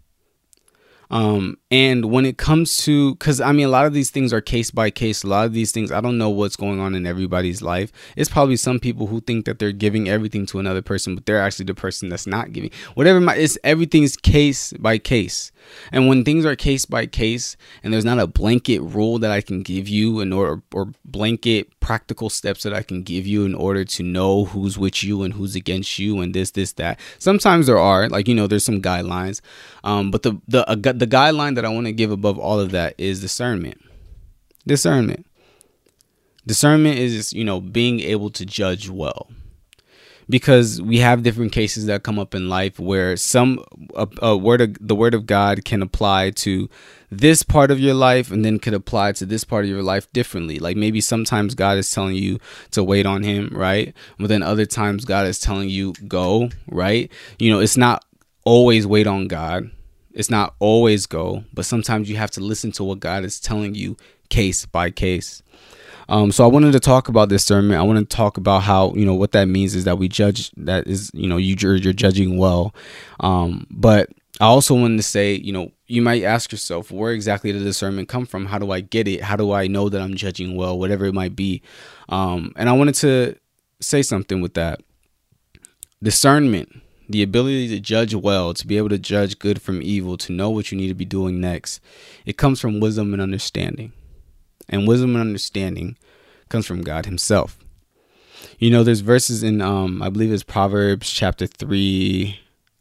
Um, 1.12 1.58
and 1.70 2.06
when 2.06 2.24
it 2.24 2.38
comes 2.38 2.78
to, 2.78 3.14
because 3.14 3.38
I 3.40 3.52
mean, 3.52 3.66
a 3.66 3.70
lot 3.70 3.84
of 3.84 3.92
these 3.92 4.10
things 4.10 4.32
are 4.32 4.40
case 4.40 4.70
by 4.70 4.90
case. 4.90 5.22
A 5.22 5.26
lot 5.26 5.44
of 5.44 5.52
these 5.52 5.70
things, 5.70 5.92
I 5.92 6.00
don't 6.00 6.16
know 6.16 6.30
what's 6.30 6.56
going 6.56 6.80
on 6.80 6.94
in 6.94 7.06
everybody's 7.06 7.60
life. 7.60 7.92
It's 8.16 8.30
probably 8.30 8.56
some 8.56 8.80
people 8.80 9.06
who 9.06 9.20
think 9.20 9.44
that 9.44 9.58
they're 9.58 9.72
giving 9.72 10.08
everything 10.08 10.46
to 10.46 10.58
another 10.58 10.80
person, 10.80 11.14
but 11.14 11.26
they're 11.26 11.40
actually 11.40 11.66
the 11.66 11.74
person 11.74 12.08
that's 12.08 12.26
not 12.26 12.52
giving. 12.52 12.70
Whatever, 12.94 13.20
my, 13.20 13.36
it's 13.36 13.58
everything's 13.62 14.16
case 14.16 14.72
by 14.72 14.96
case. 14.96 15.52
And 15.92 16.08
when 16.08 16.24
things 16.24 16.44
are 16.46 16.56
case 16.56 16.86
by 16.86 17.06
case, 17.06 17.56
and 17.84 17.92
there's 17.92 18.04
not 18.06 18.18
a 18.18 18.26
blanket 18.26 18.80
rule 18.80 19.18
that 19.18 19.30
I 19.30 19.42
can 19.42 19.62
give 19.62 19.88
you 19.88 20.20
in 20.20 20.32
order, 20.32 20.62
or 20.72 20.92
blanket 21.04 21.78
practical 21.78 22.30
steps 22.30 22.62
that 22.62 22.72
I 22.72 22.82
can 22.82 23.02
give 23.02 23.26
you 23.26 23.44
in 23.44 23.54
order 23.54 23.84
to 23.84 24.02
know 24.02 24.46
who's 24.46 24.78
with 24.78 25.04
you 25.04 25.22
and 25.22 25.34
who's 25.34 25.54
against 25.54 25.98
you, 25.98 26.20
and 26.20 26.34
this, 26.34 26.52
this, 26.52 26.72
that. 26.74 26.98
Sometimes 27.18 27.66
there 27.66 27.78
are, 27.78 28.08
like 28.08 28.28
you 28.28 28.34
know, 28.34 28.46
there's 28.46 28.64
some 28.64 28.80
guidelines. 28.80 29.40
Um, 29.84 30.10
but 30.10 30.22
the 30.22 30.40
the 30.48 30.68
uh, 30.68 30.74
the 31.02 31.06
guideline 31.08 31.56
that 31.56 31.64
I 31.64 31.68
want 31.68 31.86
to 31.86 31.92
give 31.92 32.12
above 32.12 32.38
all 32.38 32.60
of 32.60 32.70
that 32.70 32.94
is 32.96 33.20
discernment. 33.20 33.82
Discernment. 34.64 35.26
Discernment 36.46 36.96
is 36.96 37.32
you 37.32 37.44
know 37.44 37.60
being 37.60 37.98
able 37.98 38.30
to 38.30 38.46
judge 38.46 38.88
well 38.88 39.28
because 40.28 40.80
we 40.80 40.98
have 40.98 41.24
different 41.24 41.50
cases 41.50 41.86
that 41.86 42.04
come 42.04 42.20
up 42.20 42.36
in 42.36 42.48
life 42.48 42.78
where 42.78 43.16
some 43.16 43.64
a, 43.96 44.06
a, 44.22 44.36
word 44.36 44.60
of 44.60 44.76
the 44.80 44.94
word 44.94 45.14
of 45.14 45.26
God 45.26 45.64
can 45.64 45.82
apply 45.82 46.30
to 46.30 46.70
this 47.10 47.42
part 47.42 47.72
of 47.72 47.80
your 47.80 47.94
life 47.94 48.30
and 48.30 48.44
then 48.44 48.60
could 48.60 48.72
apply 48.72 49.10
to 49.12 49.26
this 49.26 49.42
part 49.42 49.64
of 49.64 49.70
your 49.70 49.82
life 49.82 50.10
differently. 50.12 50.60
Like 50.60 50.76
maybe 50.76 51.00
sometimes 51.00 51.56
God 51.56 51.78
is 51.78 51.90
telling 51.90 52.14
you 52.14 52.38
to 52.70 52.84
wait 52.84 53.06
on 53.06 53.24
him, 53.24 53.48
right? 53.52 53.92
But 54.20 54.28
then 54.28 54.44
other 54.44 54.66
times 54.66 55.04
God 55.04 55.26
is 55.26 55.40
telling 55.40 55.68
you 55.68 55.94
go, 56.06 56.50
right? 56.68 57.10
You 57.40 57.50
know, 57.50 57.58
it's 57.58 57.76
not 57.76 58.04
always 58.44 58.86
wait 58.86 59.08
on 59.08 59.26
God. 59.26 59.68
It's 60.14 60.30
not 60.30 60.54
always 60.58 61.06
go, 61.06 61.44
but 61.52 61.64
sometimes 61.64 62.08
you 62.10 62.16
have 62.16 62.30
to 62.32 62.40
listen 62.40 62.72
to 62.72 62.84
what 62.84 63.00
God 63.00 63.24
is 63.24 63.40
telling 63.40 63.74
you 63.74 63.96
case 64.28 64.66
by 64.66 64.90
case. 64.90 65.42
Um, 66.08 66.32
so 66.32 66.44
I 66.44 66.48
wanted 66.48 66.72
to 66.72 66.80
talk 66.80 67.08
about 67.08 67.28
this 67.28 67.44
sermon. 67.44 67.78
I 67.78 67.82
want 67.82 67.98
to 67.98 68.16
talk 68.16 68.36
about 68.36 68.62
how 68.62 68.92
you 68.94 69.06
know 69.06 69.14
what 69.14 69.32
that 69.32 69.46
means 69.46 69.74
is 69.74 69.84
that 69.84 69.98
we 69.98 70.08
judge 70.08 70.50
that 70.56 70.86
is 70.86 71.10
you 71.14 71.28
know 71.28 71.36
you 71.36 71.56
you're 71.58 71.92
judging 71.92 72.38
well, 72.38 72.74
um, 73.20 73.66
but 73.70 74.10
I 74.40 74.46
also 74.46 74.74
wanted 74.74 74.96
to 74.96 75.02
say 75.02 75.34
you 75.34 75.52
know 75.52 75.70
you 75.86 76.02
might 76.02 76.22
ask 76.22 76.52
yourself 76.52 76.90
where 76.90 77.12
exactly 77.12 77.52
did 77.52 77.62
discernment 77.62 78.08
come 78.08 78.26
from? 78.26 78.46
How 78.46 78.58
do 78.58 78.70
I 78.72 78.80
get 78.80 79.06
it? 79.06 79.22
How 79.22 79.36
do 79.36 79.52
I 79.52 79.68
know 79.68 79.88
that 79.88 80.02
I'm 80.02 80.14
judging 80.14 80.56
well? 80.56 80.78
Whatever 80.78 81.06
it 81.06 81.14
might 81.14 81.36
be, 81.36 81.62
um, 82.08 82.52
and 82.56 82.68
I 82.68 82.72
wanted 82.72 82.96
to 82.96 83.36
say 83.80 84.02
something 84.02 84.40
with 84.40 84.54
that 84.54 84.80
discernment 86.02 86.82
the 87.08 87.22
ability 87.22 87.68
to 87.68 87.80
judge 87.80 88.14
well, 88.14 88.54
to 88.54 88.66
be 88.66 88.76
able 88.76 88.88
to 88.88 88.98
judge 88.98 89.38
good 89.38 89.60
from 89.60 89.82
evil, 89.82 90.16
to 90.18 90.32
know 90.32 90.50
what 90.50 90.70
you 90.70 90.78
need 90.78 90.88
to 90.88 90.94
be 90.94 91.04
doing 91.04 91.40
next, 91.40 91.80
it 92.24 92.36
comes 92.36 92.60
from 92.60 92.80
wisdom 92.80 93.12
and 93.12 93.22
understanding. 93.22 93.92
And 94.68 94.86
wisdom 94.86 95.16
and 95.16 95.20
understanding 95.20 95.96
comes 96.48 96.66
from 96.66 96.82
God 96.82 97.06
Himself. 97.06 97.58
You 98.58 98.70
know, 98.70 98.84
there's 98.84 99.00
verses 99.00 99.42
in, 99.42 99.60
um, 99.60 100.02
I 100.02 100.08
believe 100.08 100.32
it's 100.32 100.42
Proverbs 100.42 101.10
chapter 101.10 101.46
3. 101.46 102.38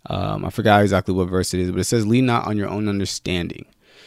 Um, 0.07 0.45
I 0.45 0.49
forgot 0.49 0.81
exactly 0.81 1.13
what 1.13 1.29
verse 1.29 1.53
it 1.53 1.59
is, 1.59 1.71
but 1.71 1.79
it 1.79 1.85
says, 1.85 2.05
Lean 2.05 2.25
not 2.25 2.47
on 2.47 2.57
your 2.57 2.69
own 2.69 2.87
understanding. 2.87 3.65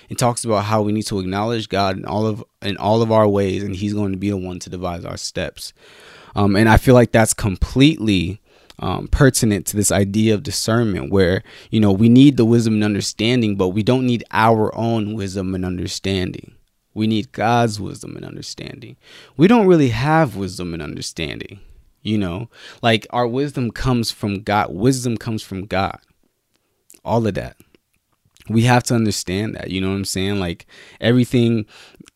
It 0.08 0.18
talks 0.18 0.44
about 0.44 0.64
how 0.64 0.82
we 0.82 0.92
need 0.92 1.06
to 1.06 1.18
acknowledge 1.18 1.68
God 1.68 1.96
in 1.96 2.04
all 2.04 2.26
of 2.26 2.44
in 2.60 2.76
all 2.76 3.00
of 3.00 3.10
our 3.10 3.26
ways, 3.26 3.62
and 3.62 3.74
He's 3.74 3.94
going 3.94 4.12
to 4.12 4.18
be 4.18 4.30
the 4.30 4.36
one 4.36 4.58
to 4.60 4.70
devise 4.70 5.04
our 5.04 5.16
steps. 5.16 5.72
Um, 6.36 6.56
and 6.56 6.68
I 6.68 6.76
feel 6.76 6.94
like 6.94 7.12
that's 7.12 7.32
completely 7.32 8.40
um, 8.78 9.08
pertinent 9.08 9.66
to 9.66 9.76
this 9.76 9.92
idea 9.92 10.34
of 10.34 10.42
discernment 10.42 11.10
where 11.10 11.42
you 11.70 11.80
know 11.80 11.92
we 11.92 12.08
need 12.08 12.36
the 12.36 12.44
wisdom 12.44 12.74
and 12.74 12.84
understanding 12.84 13.56
but 13.56 13.68
we 13.68 13.82
don't 13.82 14.06
need 14.06 14.24
our 14.30 14.74
own 14.76 15.14
wisdom 15.14 15.54
and 15.54 15.64
understanding. 15.64 16.54
We 16.92 17.06
need 17.06 17.32
god's 17.32 17.80
wisdom 17.80 18.16
and 18.16 18.24
understanding. 18.24 18.96
We 19.36 19.48
don't 19.48 19.66
really 19.66 19.88
have 19.88 20.36
wisdom 20.36 20.74
and 20.74 20.82
understanding 20.82 21.60
you 22.04 22.18
know? 22.18 22.48
Like 22.82 23.08
our 23.10 23.26
wisdom 23.26 23.72
comes 23.72 24.12
from 24.12 24.42
god. 24.42 24.72
Wisdom 24.72 25.16
comes 25.16 25.42
from 25.42 25.66
god. 25.66 25.98
All 27.04 27.26
of 27.26 27.34
that. 27.34 27.56
We 28.48 28.62
have 28.62 28.84
to 28.84 28.94
understand 28.94 29.56
that 29.56 29.70
you 29.70 29.80
know 29.80 29.88
what 29.88 29.96
i'm 29.96 30.04
saying? 30.04 30.38
Like 30.38 30.66
everything 31.00 31.66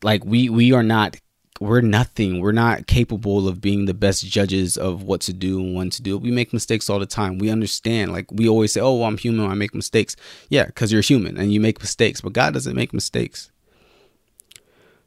like 0.03 0.25
we 0.25 0.49
we 0.49 0.73
are 0.73 0.85
not 0.85 1.17
we're 1.61 1.81
nothing. 1.81 2.41
We're 2.41 2.53
not 2.53 2.87
capable 2.87 3.49
of 3.49 3.61
being 3.61 3.87
the 3.87 3.95
best 3.95 4.27
judges 4.27 4.77
of 4.77 5.03
what 5.03 5.21
to 5.23 5.33
do 5.33 5.61
and 5.61 5.75
when 5.75 5.91
to 5.91 6.03
do. 6.03 6.19
We 6.19 6.31
make 6.31 6.53
mistakes 6.53 6.89
all 6.89 6.99
the 6.99 7.07
time. 7.07 7.39
We 7.39 7.51
understand. 7.51 8.13
Like 8.13 8.31
we 8.31 8.49
always 8.49 8.73
say, 8.73 8.81
"Oh, 8.81 8.97
well, 8.97 9.09
I'm 9.09 9.19
human. 9.19 9.51
I 9.51 9.55
make 9.55 9.75
mistakes." 9.75 10.17
Yeah, 10.49 10.67
because 10.67 10.93
you're 10.93 11.03
human 11.03 11.37
and 11.37 11.53
you 11.53 11.61
make 11.61 11.81
mistakes. 11.81 12.21
But 12.21 12.33
God 12.33 12.55
doesn't 12.55 12.77
make 12.77 12.93
mistakes. 12.93 13.51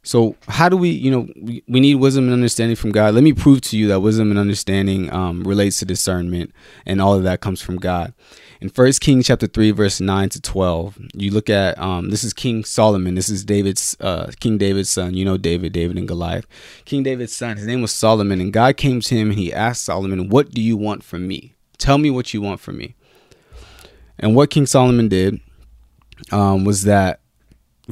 So 0.03 0.36
how 0.48 0.67
do 0.67 0.77
we, 0.77 0.89
you 0.89 1.12
know, 1.12 1.27
we, 1.39 1.63
we 1.67 1.79
need 1.79 1.96
wisdom 1.96 2.24
and 2.25 2.34
understanding 2.34 2.75
from 2.75 2.91
God. 2.91 3.13
Let 3.13 3.24
me 3.24 3.34
prove 3.34 3.62
to 3.62 3.77
you 3.77 3.88
that 3.89 4.00
wisdom 4.00 4.31
and 4.31 4.39
understanding 4.39 5.13
um, 5.13 5.43
relates 5.43 5.77
to 5.79 5.86
discernment, 5.86 6.51
and 6.88 7.00
all 7.00 7.13
of 7.13 7.24
that 7.24 7.39
comes 7.39 7.62
from 7.62 7.77
God. 7.77 8.13
In 8.62 8.70
First 8.70 9.01
Kings 9.01 9.27
chapter 9.27 9.46
three, 9.46 9.70
verse 9.72 10.01
nine 10.01 10.29
to 10.29 10.41
twelve, 10.41 10.98
you 11.13 11.29
look 11.31 11.50
at 11.50 11.77
um, 11.79 12.10
this 12.10 12.24
is 12.24 12.34
King 12.34 12.63
Solomon. 12.63 13.13
This 13.13 13.29
is 13.29 13.46
David's 13.46 13.96
uh, 14.00 14.31
King 14.39 14.58
David's 14.58 14.89
son. 14.89 15.13
You 15.13 15.24
know 15.24 15.38
David, 15.38 15.72
David 15.72 15.98
and 15.98 16.08
Goliath. 16.08 16.48
King 16.86 17.03
David's 17.03 17.36
son. 17.36 17.58
His 17.58 17.67
name 17.67 17.81
was 17.81 17.91
Solomon, 17.91 18.41
and 18.41 18.51
God 18.51 18.77
came 18.77 19.01
to 19.01 19.15
him 19.15 19.29
and 19.29 19.39
he 19.39 19.53
asked 19.53 19.84
Solomon, 19.84 20.29
"What 20.29 20.51
do 20.51 20.62
you 20.62 20.77
want 20.77 21.03
from 21.03 21.27
me? 21.27 21.55
Tell 21.77 22.00
me 22.00 22.10
what 22.10 22.34
you 22.34 22.41
want 22.41 22.60
from 22.60 22.77
me." 22.77 22.96
And 24.17 24.36
what 24.36 24.50
King 24.50 24.65
Solomon 24.65 25.08
did 25.10 25.39
um, 26.31 26.65
was 26.65 26.84
that 26.84 27.20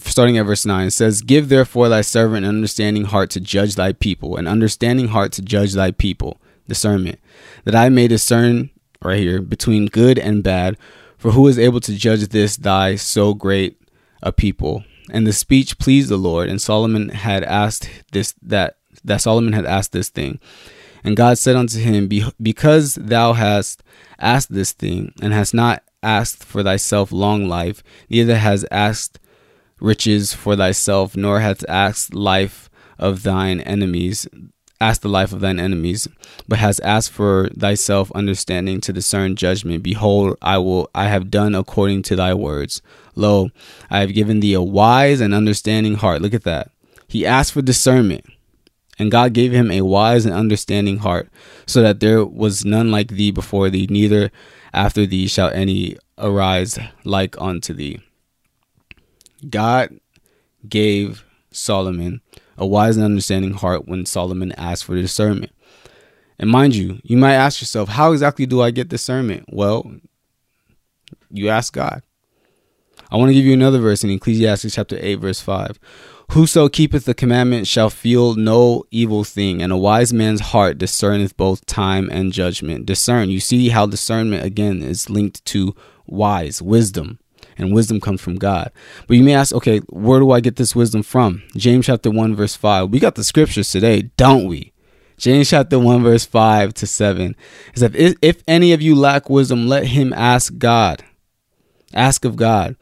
starting 0.03 0.37
at 0.37 0.45
verse 0.45 0.65
9 0.65 0.87
it 0.87 0.91
says 0.91 1.21
give 1.21 1.49
therefore 1.49 1.89
thy 1.89 2.01
servant 2.01 2.45
an 2.45 2.49
understanding 2.49 3.05
heart 3.05 3.29
to 3.29 3.39
judge 3.39 3.75
thy 3.75 3.93
people 3.93 4.37
an 4.37 4.47
understanding 4.47 5.09
heart 5.09 5.31
to 5.33 5.41
judge 5.41 5.73
thy 5.73 5.91
people. 5.91 6.39
Discernment. 6.67 7.19
That 7.65 7.75
i 7.75 7.89
may 7.89 8.07
discern 8.07 8.69
right 9.01 9.19
here 9.19 9.41
between 9.41 9.87
good 9.87 10.19
and 10.19 10.43
bad 10.43 10.77
for 11.17 11.31
who 11.31 11.47
is 11.47 11.57
able 11.57 11.79
to 11.81 11.95
judge 11.95 12.27
this 12.27 12.57
thy 12.57 12.95
so 12.95 13.33
great 13.33 13.81
a 14.21 14.31
people? 14.31 14.83
And 15.11 15.25
the 15.25 15.33
speech 15.33 15.79
pleased 15.79 16.09
the 16.09 16.17
lord 16.17 16.47
and 16.47 16.61
solomon 16.61 17.09
had 17.09 17.43
asked 17.43 17.89
this 18.11 18.35
that 18.43 18.77
that 19.03 19.21
solomon 19.21 19.53
had 19.53 19.65
asked 19.65 19.91
this 19.91 20.09
thing. 20.09 20.39
And 21.03 21.17
god 21.17 21.39
said 21.39 21.55
unto 21.55 21.79
him 21.79 22.07
because 22.41 22.95
thou 22.95 23.33
hast 23.33 23.81
asked 24.19 24.53
this 24.53 24.71
thing 24.71 25.13
and 25.21 25.33
hast 25.33 25.53
not 25.53 25.83
asked 26.03 26.43
for 26.43 26.63
thyself 26.63 27.11
long 27.11 27.47
life, 27.47 27.83
neither 28.09 28.37
has 28.37 28.65
asked 28.71 29.19
riches 29.79 30.33
for 30.33 30.55
thyself, 30.55 31.15
nor 31.15 31.39
hast 31.39 31.65
asked 31.67 32.13
life 32.13 32.69
of 32.97 33.23
thine 33.23 33.61
enemies, 33.61 34.27
asked 34.81 35.01
the 35.01 35.09
life 35.09 35.33
of 35.33 35.41
thine 35.41 35.59
enemies, 35.59 36.07
but 36.47 36.59
has 36.59 36.79
asked 36.81 37.11
for 37.11 37.49
thyself 37.57 38.11
understanding 38.13 38.81
to 38.81 38.93
discern 38.93 39.35
judgment. 39.35 39.83
Behold, 39.83 40.37
I 40.41 40.57
will 40.57 40.89
I 40.95 41.05
have 41.05 41.31
done 41.31 41.55
according 41.55 42.03
to 42.03 42.15
thy 42.15 42.33
words. 42.33 42.81
Lo, 43.15 43.49
I 43.89 43.99
have 43.99 44.13
given 44.13 44.39
thee 44.39 44.53
a 44.53 44.61
wise 44.61 45.21
and 45.21 45.33
understanding 45.33 45.95
heart. 45.95 46.21
Look 46.21 46.33
at 46.33 46.43
that. 46.43 46.71
He 47.07 47.25
asked 47.25 47.53
for 47.53 47.61
discernment. 47.61 48.25
And 48.97 49.09
God 49.09 49.31
gave 49.31 49.53
him 49.53 49.71
a 49.71 49.81
wise 49.81 50.25
and 50.25 50.35
understanding 50.35 50.97
heart, 50.97 51.29
so 51.65 51.81
that 51.81 52.01
there 52.01 52.25
was 52.25 52.65
none 52.65 52.91
like 52.91 53.07
thee 53.07 53.31
before 53.31 53.69
thee, 53.69 53.87
neither 53.89 54.29
after 54.73 55.05
thee 55.05 55.25
shall 55.27 55.49
any 55.51 55.97
arise 56.17 56.77
like 57.05 57.39
unto 57.39 57.73
thee. 57.73 58.01
God 59.47 59.99
gave 60.67 61.25
Solomon 61.51 62.21
a 62.57 62.65
wise 62.65 62.97
and 62.97 63.05
understanding 63.05 63.53
heart 63.53 63.87
when 63.87 64.05
Solomon 64.05 64.51
asked 64.53 64.85
for 64.85 64.95
discernment. 64.95 65.51
And 66.37 66.49
mind 66.49 66.75
you, 66.75 66.99
you 67.03 67.17
might 67.17 67.33
ask 67.33 67.61
yourself, 67.61 67.89
how 67.89 68.11
exactly 68.11 68.45
do 68.45 68.61
I 68.61 68.71
get 68.71 68.89
discernment? 68.89 69.45
Well, 69.49 69.91
you 71.29 71.49
ask 71.49 71.73
God. 71.73 72.01
I 73.11 73.17
want 73.17 73.29
to 73.29 73.33
give 73.33 73.45
you 73.45 73.53
another 73.53 73.79
verse 73.79 74.03
in 74.03 74.09
Ecclesiastes 74.11 74.73
chapter 74.73 74.97
8, 74.99 75.15
verse 75.15 75.41
5. 75.41 75.79
Whoso 76.33 76.69
keepeth 76.69 77.05
the 77.05 77.15
commandment 77.15 77.65
shall 77.65 77.89
feel 77.89 78.35
no 78.35 78.83
evil 78.91 79.23
thing, 79.23 79.63
and 79.63 79.73
a 79.73 79.77
wise 79.77 80.13
man's 80.13 80.41
heart 80.41 80.77
discerneth 80.77 81.35
both 81.35 81.65
time 81.65 82.07
and 82.11 82.31
judgment. 82.31 82.85
Discern. 82.85 83.31
You 83.31 83.39
see 83.39 83.69
how 83.69 83.87
discernment 83.87 84.45
again 84.45 84.83
is 84.83 85.09
linked 85.09 85.43
to 85.45 85.75
wise, 86.05 86.61
wisdom, 86.61 87.17
and 87.59 87.73
wisdom 87.73 87.99
comes 87.99 88.21
from 88.21 88.35
God. 88.35 88.71
But 89.07 89.17
you 89.17 89.23
may 89.23 89.35
ask, 89.35 89.53
okay, 89.53 89.79
where 89.89 90.19
do 90.19 90.31
I 90.31 90.39
get 90.39 90.55
this 90.55 90.75
wisdom 90.75 91.03
from? 91.03 91.43
James 91.55 91.85
chapter 91.85 92.09
1, 92.09 92.35
verse 92.35 92.55
5. 92.55 92.89
We 92.89 92.99
got 92.99 93.15
the 93.15 93.23
scriptures 93.23 93.69
today, 93.69 94.03
don't 94.17 94.47
we? 94.47 94.73
James 95.17 95.49
chapter 95.49 95.77
1, 95.77 96.01
verse 96.01 96.25
5 96.25 96.73
to 96.75 96.87
7 96.87 97.35
is 97.73 97.81
that 97.81 97.95
if, 97.95 98.15
if 98.21 98.41
any 98.47 98.71
of 98.71 98.81
you 98.81 98.95
lack 98.95 99.29
wisdom, 99.29 99.67
let 99.67 99.87
him 99.87 100.13
ask 100.13 100.57
God. 100.57 101.03
Ask 101.93 102.23
of 102.23 102.37
God 102.37 102.77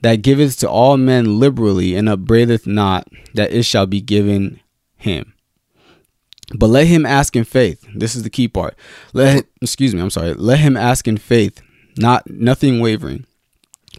that 0.00 0.22
giveth 0.22 0.58
to 0.60 0.70
all 0.70 0.96
men 0.96 1.38
liberally 1.38 1.94
and 1.94 2.08
upbraideth 2.08 2.66
not, 2.66 3.06
that 3.34 3.52
it 3.52 3.64
shall 3.64 3.86
be 3.86 4.00
given 4.00 4.60
him. 4.96 5.34
But 6.56 6.68
let 6.68 6.86
him 6.86 7.06
ask 7.06 7.36
in 7.36 7.44
faith. 7.44 7.86
This 7.94 8.16
is 8.16 8.22
the 8.22 8.30
key 8.30 8.48
part. 8.48 8.74
Let 9.12 9.46
excuse 9.60 9.94
me, 9.94 10.00
I'm 10.00 10.10
sorry. 10.10 10.34
Let 10.34 10.58
him 10.58 10.76
ask 10.76 11.06
in 11.06 11.16
faith, 11.16 11.62
not 11.96 12.28
nothing 12.28 12.80
wavering. 12.80 13.26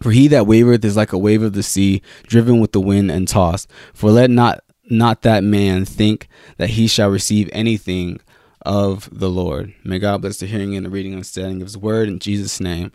For 0.02 0.10
he 0.10 0.28
that 0.28 0.44
wavereth 0.44 0.84
is 0.84 0.96
like 0.96 1.12
a 1.12 1.18
wave 1.18 1.42
of 1.42 1.52
the 1.52 1.62
sea, 1.62 2.02
driven 2.26 2.60
with 2.60 2.72
the 2.72 2.80
wind 2.80 3.10
and 3.10 3.28
tossed. 3.28 3.70
For 3.94 4.10
let 4.10 4.30
not 4.30 4.64
not 4.90 5.22
that 5.22 5.44
man 5.44 5.84
think 5.84 6.28
that 6.58 6.70
he 6.70 6.86
shall 6.86 7.08
receive 7.08 7.48
anything 7.52 8.20
of 8.62 9.08
the 9.12 9.30
Lord. 9.30 9.72
May 9.84 9.98
God 9.98 10.22
bless 10.22 10.38
the 10.38 10.46
hearing 10.46 10.76
and 10.76 10.84
the 10.84 10.90
reading 10.90 11.12
and 11.12 11.18
understanding 11.18 11.62
of 11.62 11.68
his 11.68 11.78
word 11.78 12.08
in 12.08 12.18
Jesus' 12.18 12.60
name. 12.60 12.90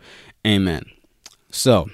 Amen. 0.45 0.83
So 1.49 1.89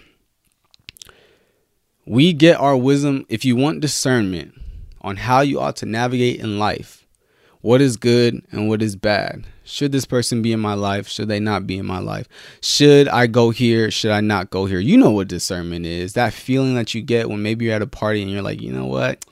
we 2.06 2.34
get 2.34 2.60
our 2.60 2.76
wisdom 2.76 3.26
if 3.30 3.46
you 3.46 3.56
want 3.56 3.82
discernment 3.82 4.54
on 5.02 5.18
how 5.18 5.42
you 5.42 5.60
ought 5.60 5.76
to 5.78 5.86
navigate 5.86 6.40
in 6.40 6.60
life. 6.60 7.06
What 7.62 7.82
is 7.82 7.98
good 7.98 8.44
and 8.52 8.68
what 8.68 8.82
is 8.82 8.96
bad? 8.96 9.46
Should 9.64 9.92
this 9.92 10.06
person 10.06 10.42
be 10.42 10.52
in 10.52 10.60
my 10.60 10.74
life? 10.74 11.08
Should 11.08 11.30
they 11.30 11.40
not 11.40 11.66
be 11.66 11.78
in 11.78 11.86
my 11.86 12.00
life? 12.00 12.28
Should 12.62 13.08
I 13.08 13.28
go 13.28 13.50
here? 13.52 13.90
Should 13.92 14.12
I 14.12 14.22
not 14.22 14.50
go 14.50 14.66
here? 14.66 14.80
You 14.80 14.98
know 14.98 15.12
what 15.12 15.28
discernment 15.28 15.86
is. 15.86 16.14
That 16.14 16.34
feeling 16.34 16.76
that 16.76 16.94
you 16.94 17.02
get 17.02 17.30
when 17.30 17.42
maybe 17.42 17.66
you're 17.66 17.76
at 17.76 17.82
a 17.82 17.88
party 17.88 18.22
and 18.22 18.30
you're 18.30 18.42
like, 18.42 18.62
you 18.62 18.74
know 18.74 18.86
what? 18.86 19.26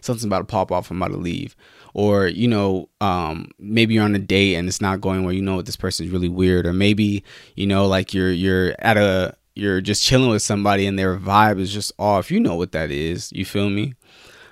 Something's 0.00 0.24
about 0.24 0.38
to 0.40 0.44
pop 0.44 0.70
off. 0.70 0.90
I'm 0.90 1.02
about 1.02 1.14
to 1.14 1.20
leave. 1.20 1.56
Or, 1.92 2.26
you 2.26 2.48
know, 2.48 2.88
um, 3.00 3.48
maybe 3.58 3.94
you're 3.94 4.04
on 4.04 4.14
a 4.14 4.18
date 4.18 4.56
and 4.56 4.68
it's 4.68 4.80
not 4.80 5.00
going 5.00 5.24
where 5.24 5.34
you 5.34 5.42
know 5.42 5.56
what? 5.56 5.66
this 5.66 5.76
person's 5.76 6.10
really 6.10 6.28
weird. 6.28 6.66
Or 6.66 6.72
maybe, 6.72 7.24
you 7.54 7.66
know, 7.66 7.86
like 7.86 8.12
you're 8.12 8.32
you're 8.32 8.74
at 8.80 8.96
a 8.96 9.36
you're 9.54 9.80
just 9.80 10.02
chilling 10.02 10.30
with 10.30 10.42
somebody 10.42 10.86
and 10.86 10.98
their 10.98 11.16
vibe 11.16 11.60
is 11.60 11.72
just 11.72 11.92
off. 11.98 12.30
You 12.30 12.40
know 12.40 12.56
what 12.56 12.72
that 12.72 12.90
is. 12.90 13.32
You 13.32 13.44
feel 13.44 13.70
me? 13.70 13.94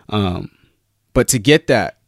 Um, 0.09 0.51
but 1.15 1.29
to 1.29 1.39
get 1.39 1.67
that, 1.67 1.99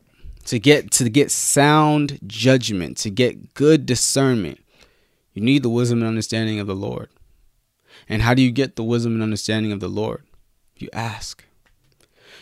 to 0.46 0.58
get 0.58 0.90
to 0.92 1.08
get 1.08 1.30
sound 1.30 2.18
judgment, 2.26 2.96
to 2.98 3.10
get 3.10 3.54
good 3.54 3.86
discernment, 3.86 4.60
you 5.32 5.42
need 5.42 5.62
the 5.62 5.70
wisdom 5.70 6.00
and 6.00 6.08
understanding 6.08 6.60
of 6.60 6.66
the 6.66 6.74
Lord. 6.74 7.08
And 8.08 8.22
how 8.22 8.34
do 8.34 8.42
you 8.42 8.50
get 8.50 8.76
the 8.76 8.84
wisdom 8.84 9.14
and 9.14 9.22
understanding 9.22 9.72
of 9.72 9.80
the 9.80 9.88
Lord? 9.88 10.24
You 10.76 10.88
ask. 10.92 11.44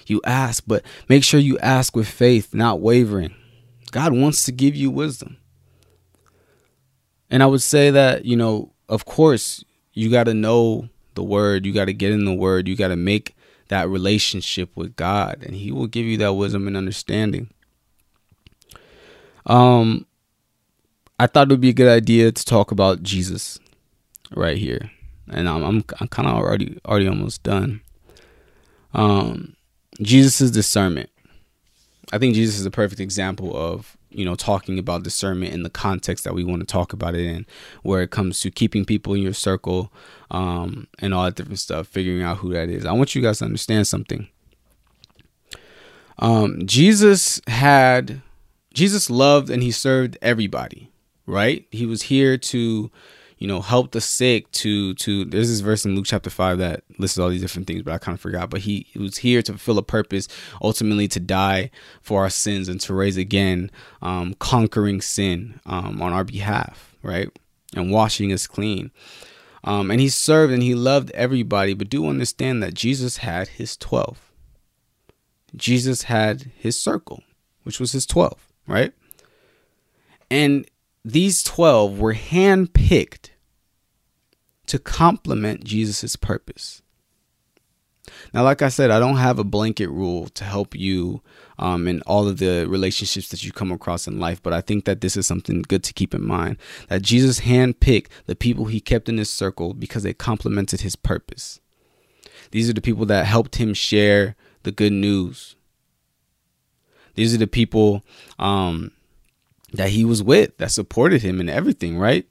You 0.07 0.21
ask, 0.25 0.65
but 0.67 0.85
make 1.09 1.23
sure 1.23 1.38
you 1.38 1.59
ask 1.59 1.95
with 1.95 2.09
faith, 2.09 2.53
not 2.53 2.81
wavering. 2.81 3.35
God 3.93 4.12
wants 4.12 4.45
to 4.45 4.53
give 4.53 4.75
you 4.75 4.91
wisdom. 4.91 5.37
And 7.31 7.43
I 7.43 7.47
would 7.47 7.62
say 7.62 7.91
that, 7.91 8.25
you 8.25 8.37
know, 8.37 8.73
of 8.88 9.05
course, 9.05 9.65
you 9.93 10.11
got 10.11 10.25
to 10.25 10.35
know 10.35 10.88
the 11.15 11.23
word. 11.23 11.65
You 11.65 11.73
got 11.73 11.85
to 11.85 11.93
get 11.93 12.12
in 12.12 12.25
the 12.25 12.35
word. 12.35 12.67
You 12.67 12.77
got 12.77 12.88
to 12.88 12.97
make 12.97 13.37
that 13.69 13.88
relationship 13.88 14.71
with 14.77 14.97
God, 14.97 15.43
and 15.47 15.55
He 15.55 15.73
will 15.73 15.87
give 15.87 16.05
you 16.05 16.19
that 16.19 16.35
wisdom 16.35 16.67
and 16.67 16.77
understanding. 16.77 17.49
Um, 19.46 20.07
I 21.18 21.26
thought 21.26 21.48
it 21.48 21.50
would 21.50 21.61
be 21.61 21.70
a 21.70 21.74
good 21.74 21.88
idea 21.88 22.33
to 22.33 22.44
talk 22.44 22.70
about 22.70 23.02
Jesus 23.02 23.59
right 24.35 24.57
here, 24.57 24.90
and 25.31 25.48
I'm 25.48 25.62
I'm, 25.62 25.85
I'm 26.00 26.09
kind 26.09 26.28
of 26.28 26.35
already 26.35 26.78
already 26.87 27.09
almost 27.09 27.42
done. 27.42 27.81
Um, 28.94 29.57
Jesus' 30.00 30.50
discernment. 30.50 31.11
I 32.12 32.18
think 32.18 32.35
Jesus 32.35 32.59
is 32.59 32.66
a 32.66 32.70
perfect 32.70 33.00
example 33.00 33.57
of 33.57 33.96
you 34.14 34.24
know 34.24 34.35
talking 34.35 34.78
about 34.78 35.02
discernment 35.02 35.55
in 35.55 35.62
the 35.62 35.70
context 35.70 36.24
that 36.24 36.35
we 36.35 36.44
want 36.44 36.61
to 36.61 36.66
talk 36.66 36.92
about 36.92 37.14
it 37.14 37.24
in 37.24 37.46
where 37.83 38.02
it 38.02 38.11
comes 38.11 38.40
to 38.40 38.50
keeping 38.50 38.85
people 38.85 39.14
in 39.14 39.22
your 39.22 39.33
circle 39.33 39.92
um, 40.31 40.87
and 40.98 41.14
all 41.14 41.24
that 41.24 41.35
different 41.35 41.59
stuff 41.59 41.87
figuring 41.87 42.22
out 42.22 42.38
who 42.38 42.52
that 42.52 42.68
is 42.68 42.85
i 42.85 42.92
want 42.92 43.14
you 43.14 43.22
guys 43.22 43.38
to 43.38 43.44
understand 43.44 43.87
something 43.87 44.28
um, 46.18 46.61
jesus 46.66 47.40
had 47.46 48.20
jesus 48.72 49.11
loved 49.11 49.50
and 49.50 49.62
he 49.62 49.70
served 49.70 50.18
everybody 50.22 50.90
right 51.26 51.66
he 51.70 51.87
was 51.87 52.02
here 52.02 52.37
to 52.37 52.90
you 53.42 53.48
know, 53.48 53.61
help 53.61 53.90
the 53.90 54.00
sick 54.00 54.48
to 54.52 54.94
to 54.94 55.24
there's 55.24 55.48
this 55.48 55.58
verse 55.58 55.85
in 55.85 55.96
Luke 55.96 56.04
chapter 56.06 56.30
five 56.30 56.58
that 56.58 56.85
lists 56.98 57.18
all 57.18 57.28
these 57.28 57.40
different 57.40 57.66
things, 57.66 57.82
but 57.82 57.92
I 57.92 57.98
kind 57.98 58.14
of 58.14 58.20
forgot. 58.20 58.50
But 58.50 58.61
he, 58.61 58.87
he 58.88 59.00
was 59.00 59.16
here 59.16 59.42
to 59.42 59.54
fulfill 59.54 59.78
a 59.78 59.82
purpose, 59.82 60.28
ultimately 60.62 61.08
to 61.08 61.18
die 61.18 61.72
for 62.02 62.22
our 62.22 62.30
sins 62.30 62.68
and 62.68 62.80
to 62.82 62.94
raise 62.94 63.16
again, 63.16 63.72
um, 64.00 64.35
conquering 64.35 65.00
sin 65.00 65.58
um, 65.66 66.00
on 66.00 66.12
our 66.12 66.22
behalf, 66.22 66.94
right? 67.02 67.37
And 67.74 67.90
washing 67.90 68.32
us 68.32 68.46
clean. 68.46 68.92
Um, 69.64 69.90
and 69.90 70.00
he 70.00 70.08
served 70.08 70.52
and 70.52 70.62
he 70.62 70.76
loved 70.76 71.11
everybody, 71.11 71.74
but 71.74 71.90
do 71.90 72.06
understand 72.06 72.62
that 72.62 72.74
Jesus 72.74 73.16
had 73.16 73.48
his 73.48 73.76
12. 73.76 74.30
Jesus 75.56 76.04
had 76.04 76.52
his 76.56 76.78
circle, 76.78 77.24
which 77.64 77.80
was 77.80 77.90
his 77.90 78.06
12, 78.06 78.52
right? 78.66 78.92
And 80.31 80.66
these 81.05 81.42
12 81.42 81.98
were 81.98 82.14
handpicked 82.14 83.31
to 84.66 84.79
complement 84.79 85.64
Jesus' 85.64 86.16
purpose. 86.16 86.83
Now, 88.35 88.42
like 88.42 88.62
I 88.62 88.68
said, 88.68 88.90
I 88.90 88.98
don't 88.98 89.16
have 89.16 89.38
a 89.38 89.44
blanket 89.44 89.88
rule 89.88 90.29
to 90.29 90.44
help 90.44 90.75
you 90.75 91.22
um, 91.59 91.87
in 91.87 92.03
all 92.03 92.27
of 92.27 92.38
the 92.38 92.66
relationships 92.68 93.29
that 93.29 93.44
you 93.44 93.53
come 93.53 93.70
across 93.70 94.07
in 94.07 94.18
life, 94.18 94.42
but 94.42 94.53
I 94.53 94.61
think 94.61 94.85
that 94.85 95.01
this 95.01 95.16
is 95.16 95.27
something 95.27 95.62
good 95.62 95.85
to 95.85 95.92
keep 95.92 96.14
in 96.14 96.27
mind 96.27 96.57
that 96.88 97.03
Jesus 97.03 97.40
handpicked 97.40 98.09
the 98.27 98.35
people 98.35 98.66
he 98.66 98.81
kept 98.81 99.09
in 99.09 99.18
his 99.18 99.31
circle 99.31 99.75
because 99.75 100.03
they 100.03 100.14
complemented 100.14 100.81
his 100.81 100.96
purpose. 100.96 101.61
These 102.51 102.68
are 102.68 102.75
the 102.75 102.81
people 102.81 103.07
that 103.07 103.27
helped 103.27 103.57
him 103.57 103.75
share 103.75 104.37
the 104.62 104.72
good 104.72 104.92
news. 104.92 105.57
These 107.14 107.35
are 107.35 107.38
the 107.38 107.46
people 107.46 108.05
um, 108.38 108.92
that 109.72 109.90
he 109.90 110.05
was 110.05 110.22
with 110.22 110.57
that 110.59 110.70
supported 110.70 111.22
him 111.22 111.40
in 111.40 111.48
everything, 111.48 111.98
right? 111.98 112.27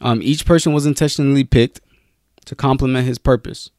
Um, 0.00 0.20
each 0.22 0.44
person 0.44 0.72
was 0.72 0.86
intentionally 0.86 1.44
picked 1.44 1.80
to 2.46 2.54
complement 2.54 3.06
his 3.06 3.18
purpose. 3.18 3.70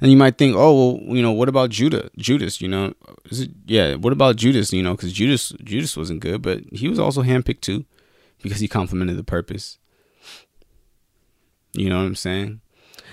And 0.00 0.10
you 0.10 0.16
might 0.16 0.38
think, 0.38 0.56
oh, 0.56 0.74
well, 0.74 1.16
you 1.16 1.22
know, 1.22 1.32
what 1.32 1.48
about 1.48 1.70
Judah? 1.70 2.10
Judas, 2.16 2.60
you 2.60 2.68
know, 2.68 2.94
it, 3.26 3.50
yeah, 3.66 3.94
what 3.94 4.12
about 4.12 4.36
Judas? 4.36 4.72
You 4.72 4.82
know, 4.82 4.92
because 4.92 5.12
Judas, 5.12 5.52
Judas 5.62 5.96
wasn't 5.96 6.20
good, 6.20 6.42
but 6.42 6.62
he 6.72 6.88
was 6.88 6.98
also 6.98 7.22
handpicked 7.22 7.60
too, 7.60 7.84
because 8.42 8.60
he 8.60 8.68
complemented 8.68 9.16
the 9.16 9.24
purpose. 9.24 9.78
You 11.72 11.90
know 11.90 11.98
what 11.98 12.06
I'm 12.06 12.14
saying? 12.14 12.60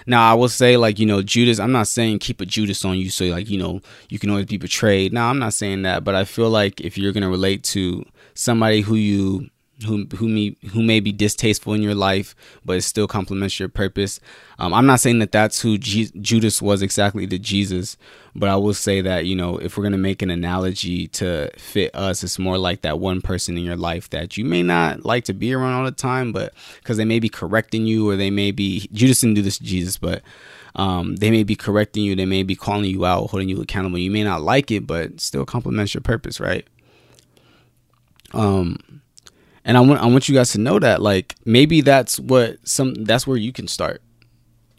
Now 0.06 0.30
I 0.30 0.34
will 0.34 0.50
say, 0.50 0.78
like, 0.78 1.00
you 1.00 1.06
know, 1.06 1.22
Judas. 1.22 1.60
I'm 1.60 1.72
not 1.72 1.88
saying 1.88 2.20
keep 2.20 2.42
a 2.42 2.46
Judas 2.46 2.84
on 2.86 2.98
you, 2.98 3.10
so 3.10 3.26
like, 3.26 3.50
you 3.50 3.58
know, 3.58 3.82
you 4.10 4.20
can 4.20 4.30
always 4.30 4.46
be 4.46 4.58
betrayed. 4.58 5.14
Now 5.14 5.30
I'm 5.30 5.40
not 5.40 5.54
saying 5.54 5.84
that, 5.84 6.04
but 6.04 6.16
I 6.16 6.26
feel 6.26 6.50
like 6.50 6.82
if 6.82 6.98
you're 6.98 7.14
gonna 7.14 7.30
relate 7.30 7.64
to 7.66 8.06
somebody 8.34 8.82
who 8.82 8.96
you 8.96 9.50
who 9.86 10.06
who 10.16 10.28
may 10.28 10.56
who 10.72 10.84
may 10.84 11.00
be 11.00 11.12
distasteful 11.12 11.74
in 11.74 11.82
your 11.82 11.96
life, 11.96 12.36
but 12.66 12.78
it 12.78 12.82
still 12.82 13.08
complements 13.08 13.60
your 13.60 13.70
purpose. 13.70 14.20
Um, 14.60 14.74
I'm 14.74 14.86
not 14.86 15.00
saying 15.00 15.20
that 15.20 15.32
that's 15.32 15.62
who 15.62 15.78
Judas 15.78 16.62
was 16.62 16.82
exactly 16.82 17.28
to 17.28 17.40
Jesus, 17.40 17.98
but 18.36 18.50
I 18.50 18.56
will 18.56 18.74
say 18.74 19.02
that 19.02 19.26
you 19.26 19.36
know 19.36 19.58
if 19.58 19.78
we're 19.78 19.84
gonna 19.84 19.98
make 19.98 20.22
an 20.22 20.30
analogy 20.30 21.08
to 21.10 21.50
fit 21.58 21.94
us, 21.96 22.24
it's 22.24 22.40
more 22.40 22.58
like 22.58 22.82
that 22.82 23.00
one 23.00 23.22
person 23.22 23.58
in 23.58 23.64
your 23.64 23.78
life 23.78 24.10
that 24.12 24.38
you 24.38 24.46
may 24.46 24.64
not 24.64 25.06
like 25.06 25.26
to 25.26 25.34
be 25.34 25.54
around 25.54 25.74
all 25.74 25.86
the 25.86 25.92
time, 25.92 26.32
but 26.32 26.54
because 26.80 26.98
they 26.98 27.06
may 27.06 27.20
be 27.20 27.30
correcting 27.30 27.86
you 27.86 28.10
or 28.10 28.16
they 28.16 28.30
may 28.30 28.52
be 28.52 28.90
Judas 28.94 29.22
didn't 29.22 29.36
do 29.36 29.42
this 29.42 29.58
to 29.58 29.64
Jesus, 29.64 29.98
but 29.98 30.22
um, 30.76 31.18
they 31.18 31.32
may 31.32 31.44
be 31.44 31.56
correcting 31.56 32.04
you, 32.04 32.16
they 32.16 32.26
may 32.26 32.44
be 32.44 32.56
calling 32.56 32.86
you 32.86 33.06
out, 33.06 33.30
holding 33.30 33.50
you 33.50 33.62
accountable. 33.62 33.98
You 33.98 34.12
may 34.12 34.24
not 34.24 34.42
like 34.42 34.72
it, 34.72 34.88
but 34.88 35.20
still 35.20 35.46
complements 35.46 35.94
your 35.94 36.02
purpose, 36.02 36.40
right? 36.40 36.66
Um, 38.34 39.01
and 39.64 39.78
I 39.78 39.82
want 39.82 40.02
I 40.02 40.06
want 40.08 40.28
you 40.28 40.36
guys 40.36 40.52
to 40.52 40.60
know 40.60 40.80
that 40.80 41.02
like 41.02 41.36
maybe 41.46 41.82
that's 41.82 42.20
what 42.20 42.58
some 42.68 42.94
that's 42.94 43.28
where 43.28 43.38
you 43.38 43.52
can 43.54 43.68
start. 43.68 44.02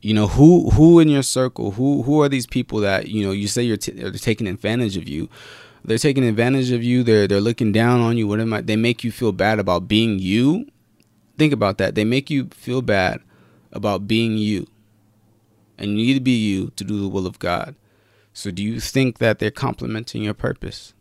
You 0.00 0.14
know 0.14 0.26
who 0.26 0.70
who 0.70 0.98
in 0.98 1.08
your 1.08 1.22
circle 1.22 1.72
who 1.72 2.02
who 2.02 2.20
are 2.22 2.28
these 2.28 2.46
people 2.46 2.80
that 2.80 3.08
you 3.08 3.24
know 3.24 3.30
you 3.30 3.46
say 3.46 3.62
you're 3.62 3.76
t- 3.76 3.92
they're 3.92 4.10
taking 4.12 4.48
advantage 4.48 4.96
of 4.96 5.08
you. 5.08 5.28
They're 5.84 5.98
taking 5.98 6.24
advantage 6.24 6.70
of 6.70 6.82
you. 6.82 7.02
They're 7.02 7.28
they're 7.28 7.40
looking 7.40 7.72
down 7.72 8.00
on 8.00 8.16
you. 8.16 8.26
Whatever 8.26 8.62
they 8.62 8.76
make 8.76 9.04
you 9.04 9.12
feel 9.12 9.32
bad 9.32 9.58
about 9.58 9.86
being 9.86 10.18
you. 10.18 10.66
Think 11.38 11.52
about 11.52 11.78
that. 11.78 11.94
They 11.94 12.04
make 12.04 12.30
you 12.30 12.48
feel 12.52 12.82
bad 12.82 13.20
about 13.72 14.06
being 14.06 14.36
you. 14.36 14.66
And 15.78 15.98
you 15.98 16.06
need 16.06 16.14
to 16.14 16.20
be 16.20 16.36
you 16.36 16.70
to 16.76 16.84
do 16.84 17.00
the 17.00 17.08
will 17.08 17.26
of 17.26 17.38
God. 17.38 17.74
So 18.32 18.50
do 18.50 18.62
you 18.62 18.80
think 18.80 19.18
that 19.18 19.38
they're 19.38 19.50
complementing 19.50 20.22
your 20.22 20.34
purpose? 20.34 20.94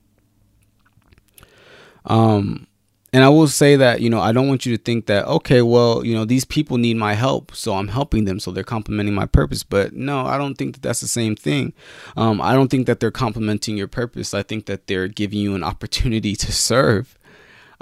Um 2.06 2.68
and 3.14 3.26
I 3.26 3.30
will 3.30 3.48
say 3.48 3.76
that, 3.76 4.00
you 4.00 4.10
know, 4.10 4.22
I 4.22 4.32
don't 4.32 4.48
want 4.48 4.66
you 4.66 4.78
to 4.78 4.82
think 4.82 5.08
that, 5.08 5.26
okay, 5.28 5.62
well, 5.62 6.06
you 6.06 6.14
know, 6.14 6.24
these 6.24 6.46
people 6.46 6.78
need 6.78 6.96
my 6.96 7.14
help, 7.14 7.54
so 7.54 7.74
I'm 7.74 7.90
helping 7.90 8.24
them, 8.24 8.40
so 8.40 8.52
they're 8.52 8.64
complementing 8.64 9.14
my 9.14 9.26
purpose. 9.26 9.64
But 9.64 9.94
no, 9.94 10.26
I 10.26 10.38
don't 10.38 10.56
think 10.56 10.76
that 10.76 10.82
that's 10.82 11.02
the 11.02 11.10
same 11.10 11.36
thing. 11.36 11.74
Um, 12.16 12.40
I 12.40 12.54
don't 12.54 12.70
think 12.70 12.88
that 12.88 13.02
they're 13.02 13.12
complementing 13.12 13.76
your 13.76 13.90
purpose. 13.90 14.34
I 14.34 14.44
think 14.44 14.66
that 14.68 14.88
they're 14.88 15.10
giving 15.10 15.40
you 15.40 15.56
an 15.56 15.64
opportunity 15.72 16.38
to 16.38 16.54
serve. 16.54 17.18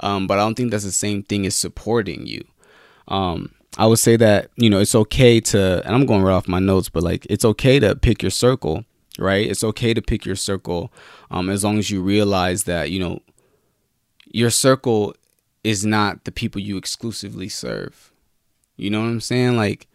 Um, 0.00 0.26
but 0.26 0.38
I 0.38 0.42
don't 0.42 0.56
think 0.56 0.72
that's 0.72 0.84
the 0.84 0.90
same 0.90 1.22
thing 1.22 1.46
as 1.46 1.54
supporting 1.54 2.26
you. 2.26 2.44
Um, 3.06 3.54
I 3.78 3.86
would 3.86 4.00
say 4.00 4.16
that, 4.16 4.50
you 4.56 4.68
know, 4.68 4.80
it's 4.80 4.96
okay 4.96 5.40
to, 5.40 5.82
and 5.84 5.94
I'm 5.94 6.06
going 6.06 6.22
right 6.22 6.34
off 6.34 6.48
my 6.48 6.58
notes, 6.58 6.88
but 6.88 7.04
like, 7.04 7.24
it's 7.30 7.44
okay 7.44 7.78
to 7.78 7.94
pick 7.94 8.20
your 8.20 8.30
circle, 8.30 8.84
right? 9.16 9.48
It's 9.48 9.62
okay 9.62 9.94
to 9.94 10.02
pick 10.02 10.24
your 10.24 10.34
circle 10.34 10.92
um, 11.30 11.48
as 11.48 11.62
long 11.62 11.78
as 11.78 11.88
you 11.88 12.02
realize 12.02 12.64
that, 12.64 12.90
you 12.90 12.98
know, 12.98 13.20
your 14.32 14.50
circle 14.50 15.14
is 15.62 15.84
not 15.84 16.24
the 16.24 16.32
people 16.32 16.60
you 16.60 16.76
exclusively 16.76 17.48
serve. 17.48 18.12
You 18.76 18.90
know 18.90 19.00
what 19.00 19.08
I'm 19.08 19.20
saying? 19.20 19.56
Like 19.56 19.86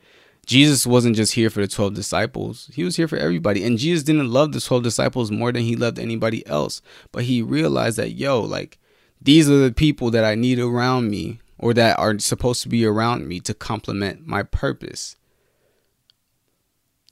Jesus 0.46 0.86
wasn't 0.86 1.16
just 1.16 1.34
here 1.34 1.50
for 1.50 1.62
the 1.62 1.68
12 1.68 1.96
disciples. 1.96 2.70
He 2.74 2.84
was 2.84 2.96
here 2.96 3.08
for 3.08 3.18
everybody. 3.18 3.64
And 3.64 3.80
Jesus 3.80 4.04
didn't 4.04 4.32
love 4.32 4.54
the 4.54 4.62
12 4.62 4.84
disciples 4.84 5.32
more 5.32 5.52
than 5.52 5.64
he 5.64 5.76
loved 5.76 5.98
anybody 5.98 6.46
else. 6.46 6.82
But 7.12 7.24
he 7.24 7.42
realized 7.42 7.98
that, 7.98 8.12
yo, 8.12 8.42
like 8.42 8.78
these 9.20 9.50
are 9.50 9.58
the 9.58 9.72
people 9.72 10.12
that 10.12 10.24
I 10.24 10.36
need 10.36 10.60
around 10.60 11.10
me 11.10 11.40
or 11.58 11.74
that 11.74 11.98
are 11.98 12.20
supposed 12.20 12.62
to 12.64 12.70
be 12.70 12.86
around 12.86 13.28
me 13.28 13.40
to 13.40 13.54
complement 13.54 14.28
my 14.28 14.44
purpose. 14.44 15.16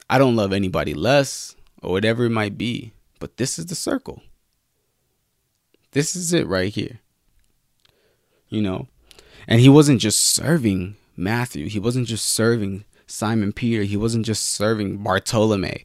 I 0.09 0.19
don't 0.19 0.35
love 0.35 0.53
anybody 0.53 0.93
less 0.93 1.55
or 1.81 1.91
whatever 1.91 2.25
it 2.25 2.29
might 2.29 2.57
be, 2.57 2.93
but 3.19 3.37
this 3.37 3.57
is 3.57 3.65
the 3.65 3.75
circle. 3.75 4.21
This 5.91 6.15
is 6.15 6.33
it 6.33 6.45
right 6.47 6.73
here 6.73 6.99
you 8.53 8.61
know. 8.61 8.87
And 9.47 9.59
he 9.59 9.67
wasn't 9.67 9.99
just 9.99 10.19
serving 10.19 10.95
Matthew, 11.17 11.67
he 11.67 11.79
wasn't 11.79 12.07
just 12.07 12.25
serving 12.25 12.85
Simon 13.07 13.51
Peter, 13.51 13.83
he 13.83 13.97
wasn't 13.97 14.25
just 14.25 14.45
serving 14.45 14.97
Bartholomew. 14.97 15.79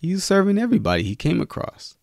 He 0.00 0.12
was 0.12 0.24
serving 0.24 0.58
everybody 0.58 1.02
he 1.02 1.16
came 1.16 1.40
across. 1.40 1.96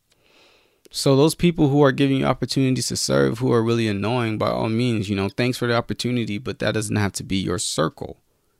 So 0.91 1.15
those 1.15 1.35
people 1.35 1.69
who 1.69 1.81
are 1.81 1.91
giving 1.91 2.17
you 2.17 2.25
opportunities 2.25 2.87
to 2.87 2.97
serve 2.97 3.39
who 3.39 3.51
are 3.51 3.63
really 3.63 3.87
annoying 3.87 4.37
by 4.37 4.49
all 4.49 4.69
means, 4.69 5.09
you 5.09 5.15
know, 5.15 5.29
thanks 5.29 5.57
for 5.57 5.67
the 5.67 5.75
opportunity, 5.75 6.37
but 6.37 6.59
that 6.59 6.73
doesn't 6.73 6.95
have 6.95 7.13
to 7.13 7.23
be 7.23 7.37
your 7.37 7.59
circle, 7.59 8.17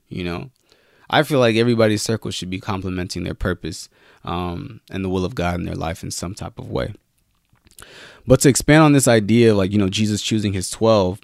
you 0.08 0.24
know. 0.24 0.52
I 1.10 1.24
feel 1.24 1.40
like 1.40 1.56
everybody's 1.56 2.02
circle 2.02 2.32
should 2.32 2.50
be 2.50 2.60
complementing 2.60 3.24
their 3.24 3.36
purpose 3.36 3.90
um, 4.24 4.82
and 4.90 5.04
the 5.04 5.10
will 5.10 5.24
of 5.24 5.36
God 5.36 5.56
in 5.56 5.66
their 5.66 5.76
life 5.76 6.04
in 6.04 6.12
some 6.12 6.34
type 6.34 6.58
of 6.60 6.70
way. 6.70 6.94
But 8.28 8.40
to 8.42 8.50
expand 8.50 8.84
on 8.84 8.94
this 8.94 9.08
idea, 9.08 9.54
like 9.54 9.72
you 9.72 9.78
know, 9.78 9.90
Jesus 9.90 10.22
choosing 10.22 10.54
his 10.54 10.70
twelve, 10.70 11.20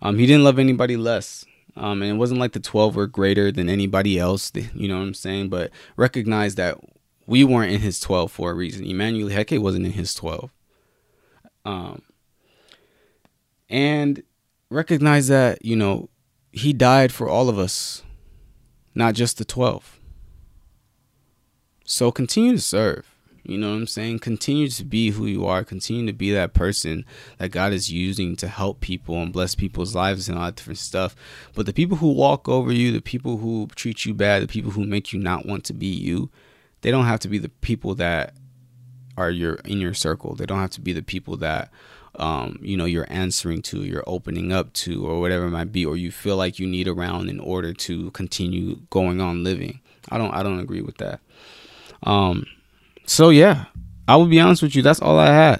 um, 0.00 0.18
he 0.18 0.26
didn't 0.26 0.44
love 0.44 0.58
anybody 0.58 0.96
less. 0.96 1.44
Um, 1.76 2.02
and 2.02 2.10
it 2.10 2.16
wasn't 2.16 2.40
like 2.40 2.52
the 2.52 2.60
twelve 2.60 2.96
were 2.96 3.06
greater 3.06 3.50
than 3.50 3.68
anybody 3.68 4.18
else. 4.18 4.52
You 4.74 4.88
know 4.88 4.98
what 4.98 5.04
I'm 5.04 5.14
saying? 5.14 5.48
But 5.48 5.70
recognize 5.96 6.56
that 6.56 6.78
we 7.26 7.44
weren't 7.44 7.72
in 7.72 7.80
his 7.80 8.00
twelve 8.00 8.32
for 8.32 8.50
a 8.50 8.54
reason. 8.54 8.84
Emmanuel 8.84 9.30
Heke 9.30 9.60
wasn't 9.60 9.86
in 9.86 9.92
his 9.92 10.14
twelve. 10.14 10.50
Um, 11.64 12.02
and 13.70 14.22
recognize 14.70 15.28
that 15.28 15.64
you 15.64 15.76
know 15.76 16.08
he 16.50 16.72
died 16.72 17.12
for 17.12 17.28
all 17.28 17.48
of 17.48 17.58
us, 17.58 18.02
not 18.94 19.14
just 19.14 19.38
the 19.38 19.44
twelve. 19.44 19.98
So 21.84 22.10
continue 22.10 22.52
to 22.52 22.60
serve. 22.60 23.11
You 23.44 23.58
know 23.58 23.70
what 23.70 23.76
I'm 23.76 23.86
saying? 23.86 24.20
Continue 24.20 24.68
to 24.68 24.84
be 24.84 25.10
who 25.10 25.26
you 25.26 25.46
are. 25.46 25.64
Continue 25.64 26.06
to 26.06 26.12
be 26.12 26.32
that 26.32 26.54
person 26.54 27.04
that 27.38 27.50
God 27.50 27.72
is 27.72 27.90
using 27.90 28.36
to 28.36 28.46
help 28.46 28.80
people 28.80 29.20
and 29.20 29.32
bless 29.32 29.54
people's 29.54 29.94
lives 29.94 30.28
and 30.28 30.38
all 30.38 30.44
that 30.44 30.56
different 30.56 30.78
stuff. 30.78 31.16
But 31.54 31.66
the 31.66 31.72
people 31.72 31.96
who 31.96 32.12
walk 32.12 32.48
over 32.48 32.72
you, 32.72 32.92
the 32.92 33.00
people 33.00 33.38
who 33.38 33.66
treat 33.74 34.04
you 34.04 34.14
bad, 34.14 34.42
the 34.42 34.48
people 34.48 34.70
who 34.70 34.84
make 34.84 35.12
you 35.12 35.18
not 35.18 35.44
want 35.44 35.64
to 35.64 35.72
be 35.72 35.86
you, 35.86 36.30
they 36.82 36.90
don't 36.90 37.06
have 37.06 37.20
to 37.20 37.28
be 37.28 37.38
the 37.38 37.48
people 37.48 37.94
that 37.96 38.34
are 39.16 39.30
your 39.30 39.54
in 39.64 39.80
your 39.80 39.94
circle. 39.94 40.34
They 40.34 40.46
don't 40.46 40.60
have 40.60 40.70
to 40.70 40.80
be 40.80 40.92
the 40.92 41.02
people 41.02 41.36
that 41.38 41.70
um, 42.16 42.58
you 42.62 42.76
know 42.76 42.84
you're 42.84 43.10
answering 43.10 43.62
to, 43.62 43.82
you're 43.82 44.04
opening 44.06 44.52
up 44.52 44.72
to, 44.74 45.06
or 45.06 45.20
whatever 45.20 45.46
it 45.46 45.50
might 45.50 45.72
be, 45.72 45.84
or 45.84 45.96
you 45.96 46.12
feel 46.12 46.36
like 46.36 46.58
you 46.58 46.66
need 46.66 46.86
around 46.86 47.28
in 47.28 47.40
order 47.40 47.72
to 47.72 48.10
continue 48.12 48.80
going 48.90 49.20
on 49.20 49.42
living. 49.42 49.80
I 50.10 50.18
don't 50.18 50.32
I 50.32 50.42
don't 50.42 50.60
agree 50.60 50.82
with 50.82 50.98
that. 50.98 51.20
Um 52.04 52.46
so 53.06 53.30
yeah, 53.30 53.66
I 54.08 54.16
will 54.16 54.26
be 54.26 54.40
honest 54.40 54.62
with 54.62 54.74
you. 54.74 54.82
That's 54.82 55.00
all 55.00 55.18
I 55.18 55.58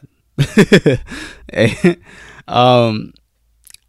had. 1.49 1.89
um, 2.49 3.13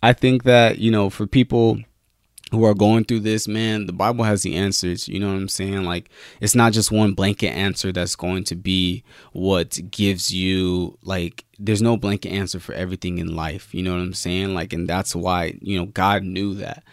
I 0.01 0.13
think 0.13 0.43
that 0.43 0.79
you 0.79 0.91
know 0.91 1.09
for 1.09 1.25
people 1.25 1.79
who 2.53 2.63
are 2.65 2.75
going 2.75 3.03
through 3.03 3.21
this, 3.21 3.47
man, 3.47 3.87
the 3.87 3.93
Bible 3.93 4.23
has 4.23 4.43
the 4.43 4.55
answers. 4.55 5.07
You 5.07 5.19
know 5.19 5.27
what 5.27 5.37
I'm 5.37 5.49
saying? 5.49 5.83
Like, 5.85 6.09
it's 6.39 6.53
not 6.53 6.71
just 6.71 6.91
one 6.91 7.13
blanket 7.13 7.49
answer 7.49 7.91
that's 7.91 8.15
going 8.15 8.43
to 8.45 8.55
be 8.55 9.03
what 9.31 9.79
gives 9.89 10.31
you, 10.31 10.97
like, 11.03 11.45
there's 11.57 11.81
no 11.81 11.97
blanket 11.97 12.29
answer 12.29 12.59
for 12.59 12.73
everything 12.73 13.17
in 13.17 13.35
life. 13.35 13.73
You 13.73 13.81
know 13.81 13.93
what 13.93 14.01
I'm 14.01 14.13
saying? 14.13 14.53
Like, 14.53 14.71
and 14.71 14.87
that's 14.87 15.15
why, 15.15 15.57
you 15.61 15.79
know, 15.79 15.87
God 15.87 16.23
knew 16.23 16.53
that 16.55 16.83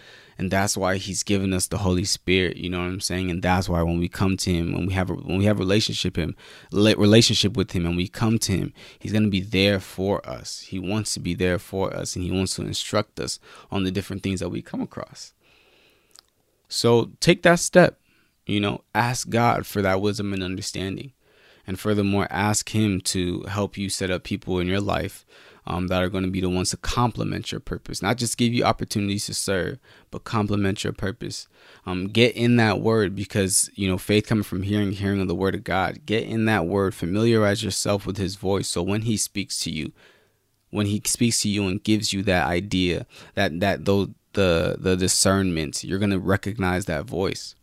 and 0.40 0.50
that's 0.50 0.74
why 0.74 0.96
he's 0.96 1.22
given 1.22 1.53
us 1.53 1.66
the 1.66 1.76
holy 1.76 2.07
spirit 2.07 2.57
you 2.57 2.70
know 2.70 2.79
what 2.79 2.87
i'm 2.87 2.98
saying? 2.98 3.31
And 3.31 3.42
that's 3.42 3.68
why 3.68 3.83
when 3.83 3.98
we 3.98 4.09
come 4.09 4.38
to 4.38 4.50
him 4.50 4.72
when 4.72 4.87
we 4.87 4.94
have 4.94 5.11
a, 5.11 5.12
when 5.12 5.37
we 5.37 5.44
have 5.44 5.59
relationship 5.59 6.16
him 6.16 6.35
relationship 6.72 7.59
with 7.59 7.72
him 7.72 7.85
and 7.85 7.94
we 7.94 8.09
come 8.09 8.38
to 8.38 8.53
him 8.53 8.72
he's 8.98 9.12
going 9.12 9.24
to 9.24 9.29
be 9.29 9.42
there 9.42 9.79
for 9.81 10.26
us. 10.26 10.61
He 10.61 10.79
wants 10.79 11.12
to 11.12 11.20
be 11.20 11.35
there 11.35 11.59
for 11.59 11.94
us 11.94 12.16
and 12.16 12.24
he 12.24 12.31
wants 12.31 12.55
to 12.55 12.62
instruct 12.62 13.20
us 13.20 13.38
on 13.70 13.85
the 13.85 13.90
different 13.90 14.22
things 14.22 14.40
that 14.40 14.48
we 14.48 14.62
come 14.62 14.81
across. 14.81 15.35
So 16.68 17.11
take 17.20 17.42
that 17.42 17.59
step 17.59 18.00
you 18.46 18.61
know 18.61 18.83
ask 18.94 19.29
god 19.29 19.66
for 19.66 19.83
that 19.83 20.00
wisdom 20.00 20.33
and 20.33 20.42
understanding. 20.42 21.12
And 21.66 21.79
furthermore 21.79 22.26
ask 22.31 22.70
him 22.70 23.03
to 23.12 23.42
help 23.42 23.76
you 23.76 23.90
set 23.90 24.11
up 24.11 24.24
people 24.24 24.59
in 24.59 24.66
your 24.68 24.81
life 24.81 25.26
um, 25.66 25.88
that 25.88 26.03
are 26.03 26.09
going 26.09 26.25
to 26.25 26.31
be 26.31 26.40
the 26.40 26.49
ones 26.49 26.70
to 26.70 26.77
complement 26.77 27.53
your 27.53 27.61
purpose, 27.61 28.03
not 28.03 28.16
just 28.16 28.38
give 28.38 28.53
you 28.53 28.64
opportunities 28.64 29.27
to 29.27 29.35
serve, 29.35 29.79
but 30.11 30.25
complement 30.25 30.85
your 30.85 30.92
purpose. 30.92 31.46
Um, 31.87 32.09
get 32.09 32.35
in 32.37 32.57
that 32.57 32.81
word 32.81 33.14
because 33.14 33.70
you 33.75 33.88
know 33.88 33.99
faith 33.99 34.27
coming 34.27 34.44
from 34.44 34.62
hearing, 34.62 34.92
hearing 34.92 35.20
of 35.20 35.29
the 35.29 35.35
word 35.35 35.55
of 35.55 35.64
God. 35.64 36.07
Get 36.07 36.25
in 36.25 36.44
that 36.46 36.66
word, 36.66 36.94
familiarize 36.94 37.62
yourself 37.62 38.07
with 38.07 38.16
His 38.16 38.37
voice, 38.37 38.68
so 38.68 38.83
when 38.83 39.03
He 39.03 39.16
speaks 39.16 39.59
to 39.61 39.70
you, 39.70 39.92
when 40.70 40.87
He 40.87 41.03
speaks 41.05 41.42
to 41.42 41.49
you 41.49 41.66
and 41.66 41.83
gives 41.83 42.12
you 42.12 42.23
that 42.23 42.46
idea, 42.46 43.07
that 43.35 43.61
that 43.61 43.85
though 43.85 44.11
the 44.33 44.77
the 44.79 44.96
discernment, 44.96 45.85
you're 45.85 45.99
gonna 45.99 46.18
recognize 46.18 46.87
that 46.87 47.05
voice. 47.05 47.55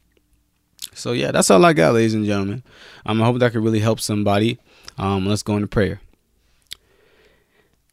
So 0.93 1.11
yeah, 1.11 1.31
that's 1.31 1.51
all 1.51 1.63
I 1.63 1.73
got, 1.73 1.93
ladies 1.93 2.13
and 2.13 2.25
gentlemen. 2.25 2.63
Um, 3.05 3.21
I 3.21 3.25
hope 3.25 3.39
that 3.39 3.51
could 3.51 3.63
really 3.63 3.79
help 3.79 3.99
somebody. 3.99 4.59
Um, 4.97 5.27
let's 5.27 5.43
go 5.43 5.55
into 5.55 5.67
prayer. 5.67 6.01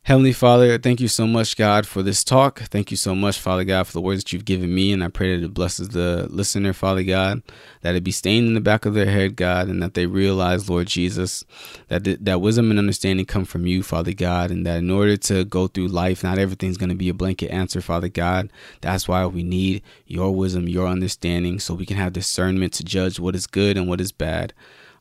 Heavenly 0.04 0.34
Father, 0.34 0.76
thank 0.78 1.00
you 1.00 1.08
so 1.08 1.26
much, 1.26 1.56
God, 1.56 1.86
for 1.86 2.02
this 2.02 2.22
talk. 2.22 2.60
Thank 2.60 2.90
you 2.90 2.96
so 2.98 3.14
much, 3.14 3.40
Father 3.40 3.64
God, 3.64 3.86
for 3.86 3.94
the 3.94 4.02
words 4.02 4.22
that 4.22 4.34
you've 4.34 4.44
given 4.44 4.74
me. 4.74 4.92
And 4.92 5.02
I 5.02 5.08
pray 5.08 5.34
that 5.34 5.42
it 5.42 5.54
blesses 5.54 5.88
the 5.88 6.26
listener, 6.28 6.74
Father 6.74 7.02
God, 7.02 7.40
that 7.80 7.94
it 7.94 8.04
be 8.04 8.10
stained 8.10 8.46
in 8.46 8.52
the 8.52 8.60
back 8.60 8.84
of 8.84 8.92
their 8.92 9.06
head, 9.06 9.34
God, 9.34 9.68
and 9.68 9.82
that 9.82 9.94
they 9.94 10.04
realize, 10.04 10.68
Lord 10.68 10.88
Jesus, 10.88 11.46
that 11.88 12.04
th- 12.04 12.18
that 12.20 12.42
wisdom 12.42 12.68
and 12.68 12.78
understanding 12.78 13.24
come 13.24 13.46
from 13.46 13.64
you, 13.64 13.82
Father 13.82 14.12
God, 14.12 14.50
and 14.50 14.66
that 14.66 14.80
in 14.80 14.90
order 14.90 15.16
to 15.16 15.42
go 15.46 15.68
through 15.68 15.88
life, 15.88 16.22
not 16.22 16.36
everything's 16.38 16.76
going 16.76 16.90
to 16.90 16.94
be 16.94 17.08
a 17.08 17.14
blanket 17.14 17.50
answer, 17.50 17.80
Father 17.80 18.10
God. 18.10 18.52
That's 18.82 19.08
why 19.08 19.24
we 19.24 19.42
need 19.42 19.82
your 20.06 20.34
wisdom, 20.34 20.68
your 20.68 20.86
understanding, 20.86 21.58
so 21.58 21.72
we 21.72 21.86
can 21.86 21.96
have 21.96 22.12
discernment 22.12 22.74
to 22.74 22.84
judge 22.84 23.18
what 23.18 23.34
is 23.34 23.46
good 23.46 23.78
and 23.78 23.88
what 23.88 24.02
is 24.02 24.12
bad. 24.12 24.52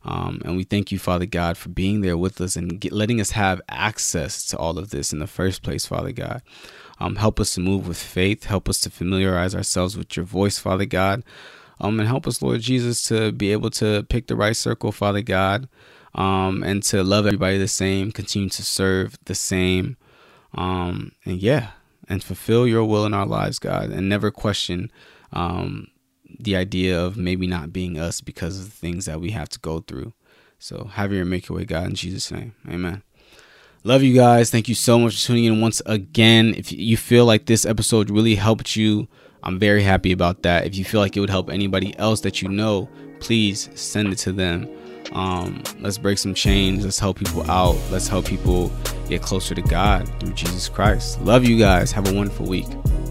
Um, 0.04 0.42
and 0.44 0.56
we 0.56 0.64
thank 0.64 0.92
you, 0.92 0.98
Father 0.98 1.26
God, 1.26 1.56
for 1.56 1.70
being 1.70 2.02
there 2.02 2.16
with 2.16 2.40
us 2.40 2.56
and 2.56 2.78
get, 2.80 2.92
letting 2.92 3.20
us 3.20 3.30
have 3.30 3.60
access 3.68 4.44
to 4.46 4.58
all 4.58 4.78
of 4.78 4.90
this 4.90 5.12
in 5.12 5.18
the 5.18 5.26
first 5.26 5.62
place, 5.62 5.86
Father 5.86 6.12
God. 6.12 6.42
Um, 7.00 7.16
help 7.16 7.40
us 7.40 7.54
to 7.54 7.60
move 7.60 7.88
with 7.88 7.98
faith. 8.02 8.44
Help 8.44 8.68
us 8.68 8.80
to 8.80 8.90
familiarize 8.90 9.54
ourselves 9.54 9.96
with 9.96 10.16
your 10.16 10.26
voice, 10.26 10.58
Father 10.58 10.84
God. 10.84 11.24
Um, 11.80 11.98
and 11.98 12.08
help 12.08 12.26
us, 12.26 12.42
Lord 12.42 12.60
Jesus, 12.60 13.06
to 13.08 13.32
be 13.32 13.50
able 13.52 13.70
to 13.70 14.04
pick 14.04 14.26
the 14.26 14.36
right 14.36 14.54
circle, 14.54 14.92
Father 14.92 15.22
God, 15.22 15.68
um, 16.14 16.62
and 16.62 16.82
to 16.84 17.02
love 17.02 17.26
everybody 17.26 17.58
the 17.58 17.66
same, 17.66 18.12
continue 18.12 18.48
to 18.50 18.62
serve 18.62 19.18
the 19.24 19.34
same. 19.34 19.96
Um, 20.54 21.12
and 21.24 21.42
yeah, 21.42 21.70
and 22.08 22.22
fulfill 22.22 22.66
your 22.66 22.84
will 22.84 23.06
in 23.06 23.14
our 23.14 23.26
lives, 23.26 23.58
God, 23.58 23.90
and 23.90 24.08
never 24.08 24.30
question 24.30 24.92
um, 25.32 25.88
the 26.38 26.56
idea 26.56 27.00
of 27.00 27.16
maybe 27.16 27.46
not 27.46 27.72
being 27.72 27.98
us 27.98 28.20
because 28.20 28.58
of 28.58 28.66
the 28.66 28.70
things 28.70 29.06
that 29.06 29.20
we 29.20 29.30
have 29.30 29.48
to 29.50 29.58
go 29.58 29.80
through. 29.80 30.12
So 30.58 30.84
have 30.94 31.12
your 31.12 31.24
make 31.24 31.48
your 31.48 31.58
way, 31.58 31.64
God, 31.64 31.88
in 31.88 31.94
Jesus' 31.94 32.30
name. 32.30 32.54
Amen. 32.68 33.02
Love 33.82 34.02
you 34.02 34.14
guys. 34.14 34.50
Thank 34.50 34.68
you 34.68 34.74
so 34.74 34.98
much 34.98 35.14
for 35.20 35.26
tuning 35.26 35.44
in 35.44 35.60
once 35.60 35.82
again. 35.84 36.54
If 36.56 36.72
you 36.72 36.96
feel 36.96 37.26
like 37.26 37.44
this 37.44 37.66
episode 37.66 38.08
really 38.08 38.34
helped 38.34 38.76
you, 38.76 39.08
I'm 39.42 39.58
very 39.58 39.82
happy 39.82 40.10
about 40.10 40.42
that. 40.42 40.66
If 40.66 40.74
you 40.74 40.84
feel 40.84 41.00
like 41.00 41.16
it 41.16 41.20
would 41.20 41.28
help 41.28 41.50
anybody 41.50 41.96
else 41.98 42.22
that 42.22 42.40
you 42.40 42.48
know, 42.48 42.88
please 43.20 43.68
send 43.74 44.10
it 44.10 44.16
to 44.20 44.32
them. 44.32 44.68
Um, 45.12 45.62
let's 45.80 45.98
break 45.98 46.16
some 46.16 46.32
chains. 46.32 46.82
Let's 46.82 46.98
help 46.98 47.18
people 47.18 47.48
out. 47.50 47.76
Let's 47.90 48.08
help 48.08 48.24
people 48.24 48.72
get 49.08 49.20
closer 49.20 49.54
to 49.54 49.62
God 49.62 50.08
through 50.18 50.32
Jesus 50.32 50.68
Christ. 50.68 51.20
Love 51.20 51.44
you 51.44 51.58
guys. 51.58 51.92
Have 51.92 52.10
a 52.10 52.14
wonderful 52.14 52.46
week. 52.46 52.66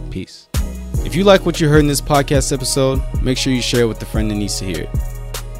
Peace. 0.09 0.47
If 1.05 1.15
you 1.15 1.25
like 1.25 1.45
what 1.45 1.59
you 1.59 1.67
heard 1.67 1.81
in 1.81 1.87
this 1.87 1.99
podcast 1.99 2.53
episode, 2.53 3.01
make 3.21 3.37
sure 3.37 3.51
you 3.51 3.61
share 3.61 3.81
it 3.81 3.87
with 3.87 4.01
a 4.01 4.05
friend 4.05 4.31
that 4.31 4.35
needs 4.35 4.57
to 4.59 4.65
hear 4.65 4.83
it. 4.83 4.89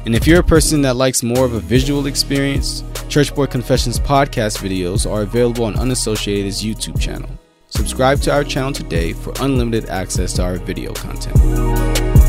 And 0.06 0.14
if 0.14 0.26
you're 0.26 0.40
a 0.40 0.44
person 0.44 0.80
that 0.82 0.96
likes 0.96 1.22
more 1.22 1.44
of 1.44 1.52
a 1.52 1.60
visual 1.60 2.06
experience, 2.06 2.82
Church 3.08 3.34
Boy 3.34 3.46
Confessions 3.46 4.00
podcast 4.00 4.58
videos 4.58 5.08
are 5.08 5.22
available 5.22 5.64
on 5.64 5.74
Unassociated's 5.74 6.64
YouTube 6.64 6.98
channel. 6.98 7.28
Subscribe 7.68 8.20
to 8.22 8.32
our 8.32 8.42
channel 8.42 8.72
today 8.72 9.12
for 9.12 9.34
unlimited 9.40 9.90
access 9.90 10.32
to 10.34 10.42
our 10.42 10.56
video 10.56 10.92
content. 10.94 12.23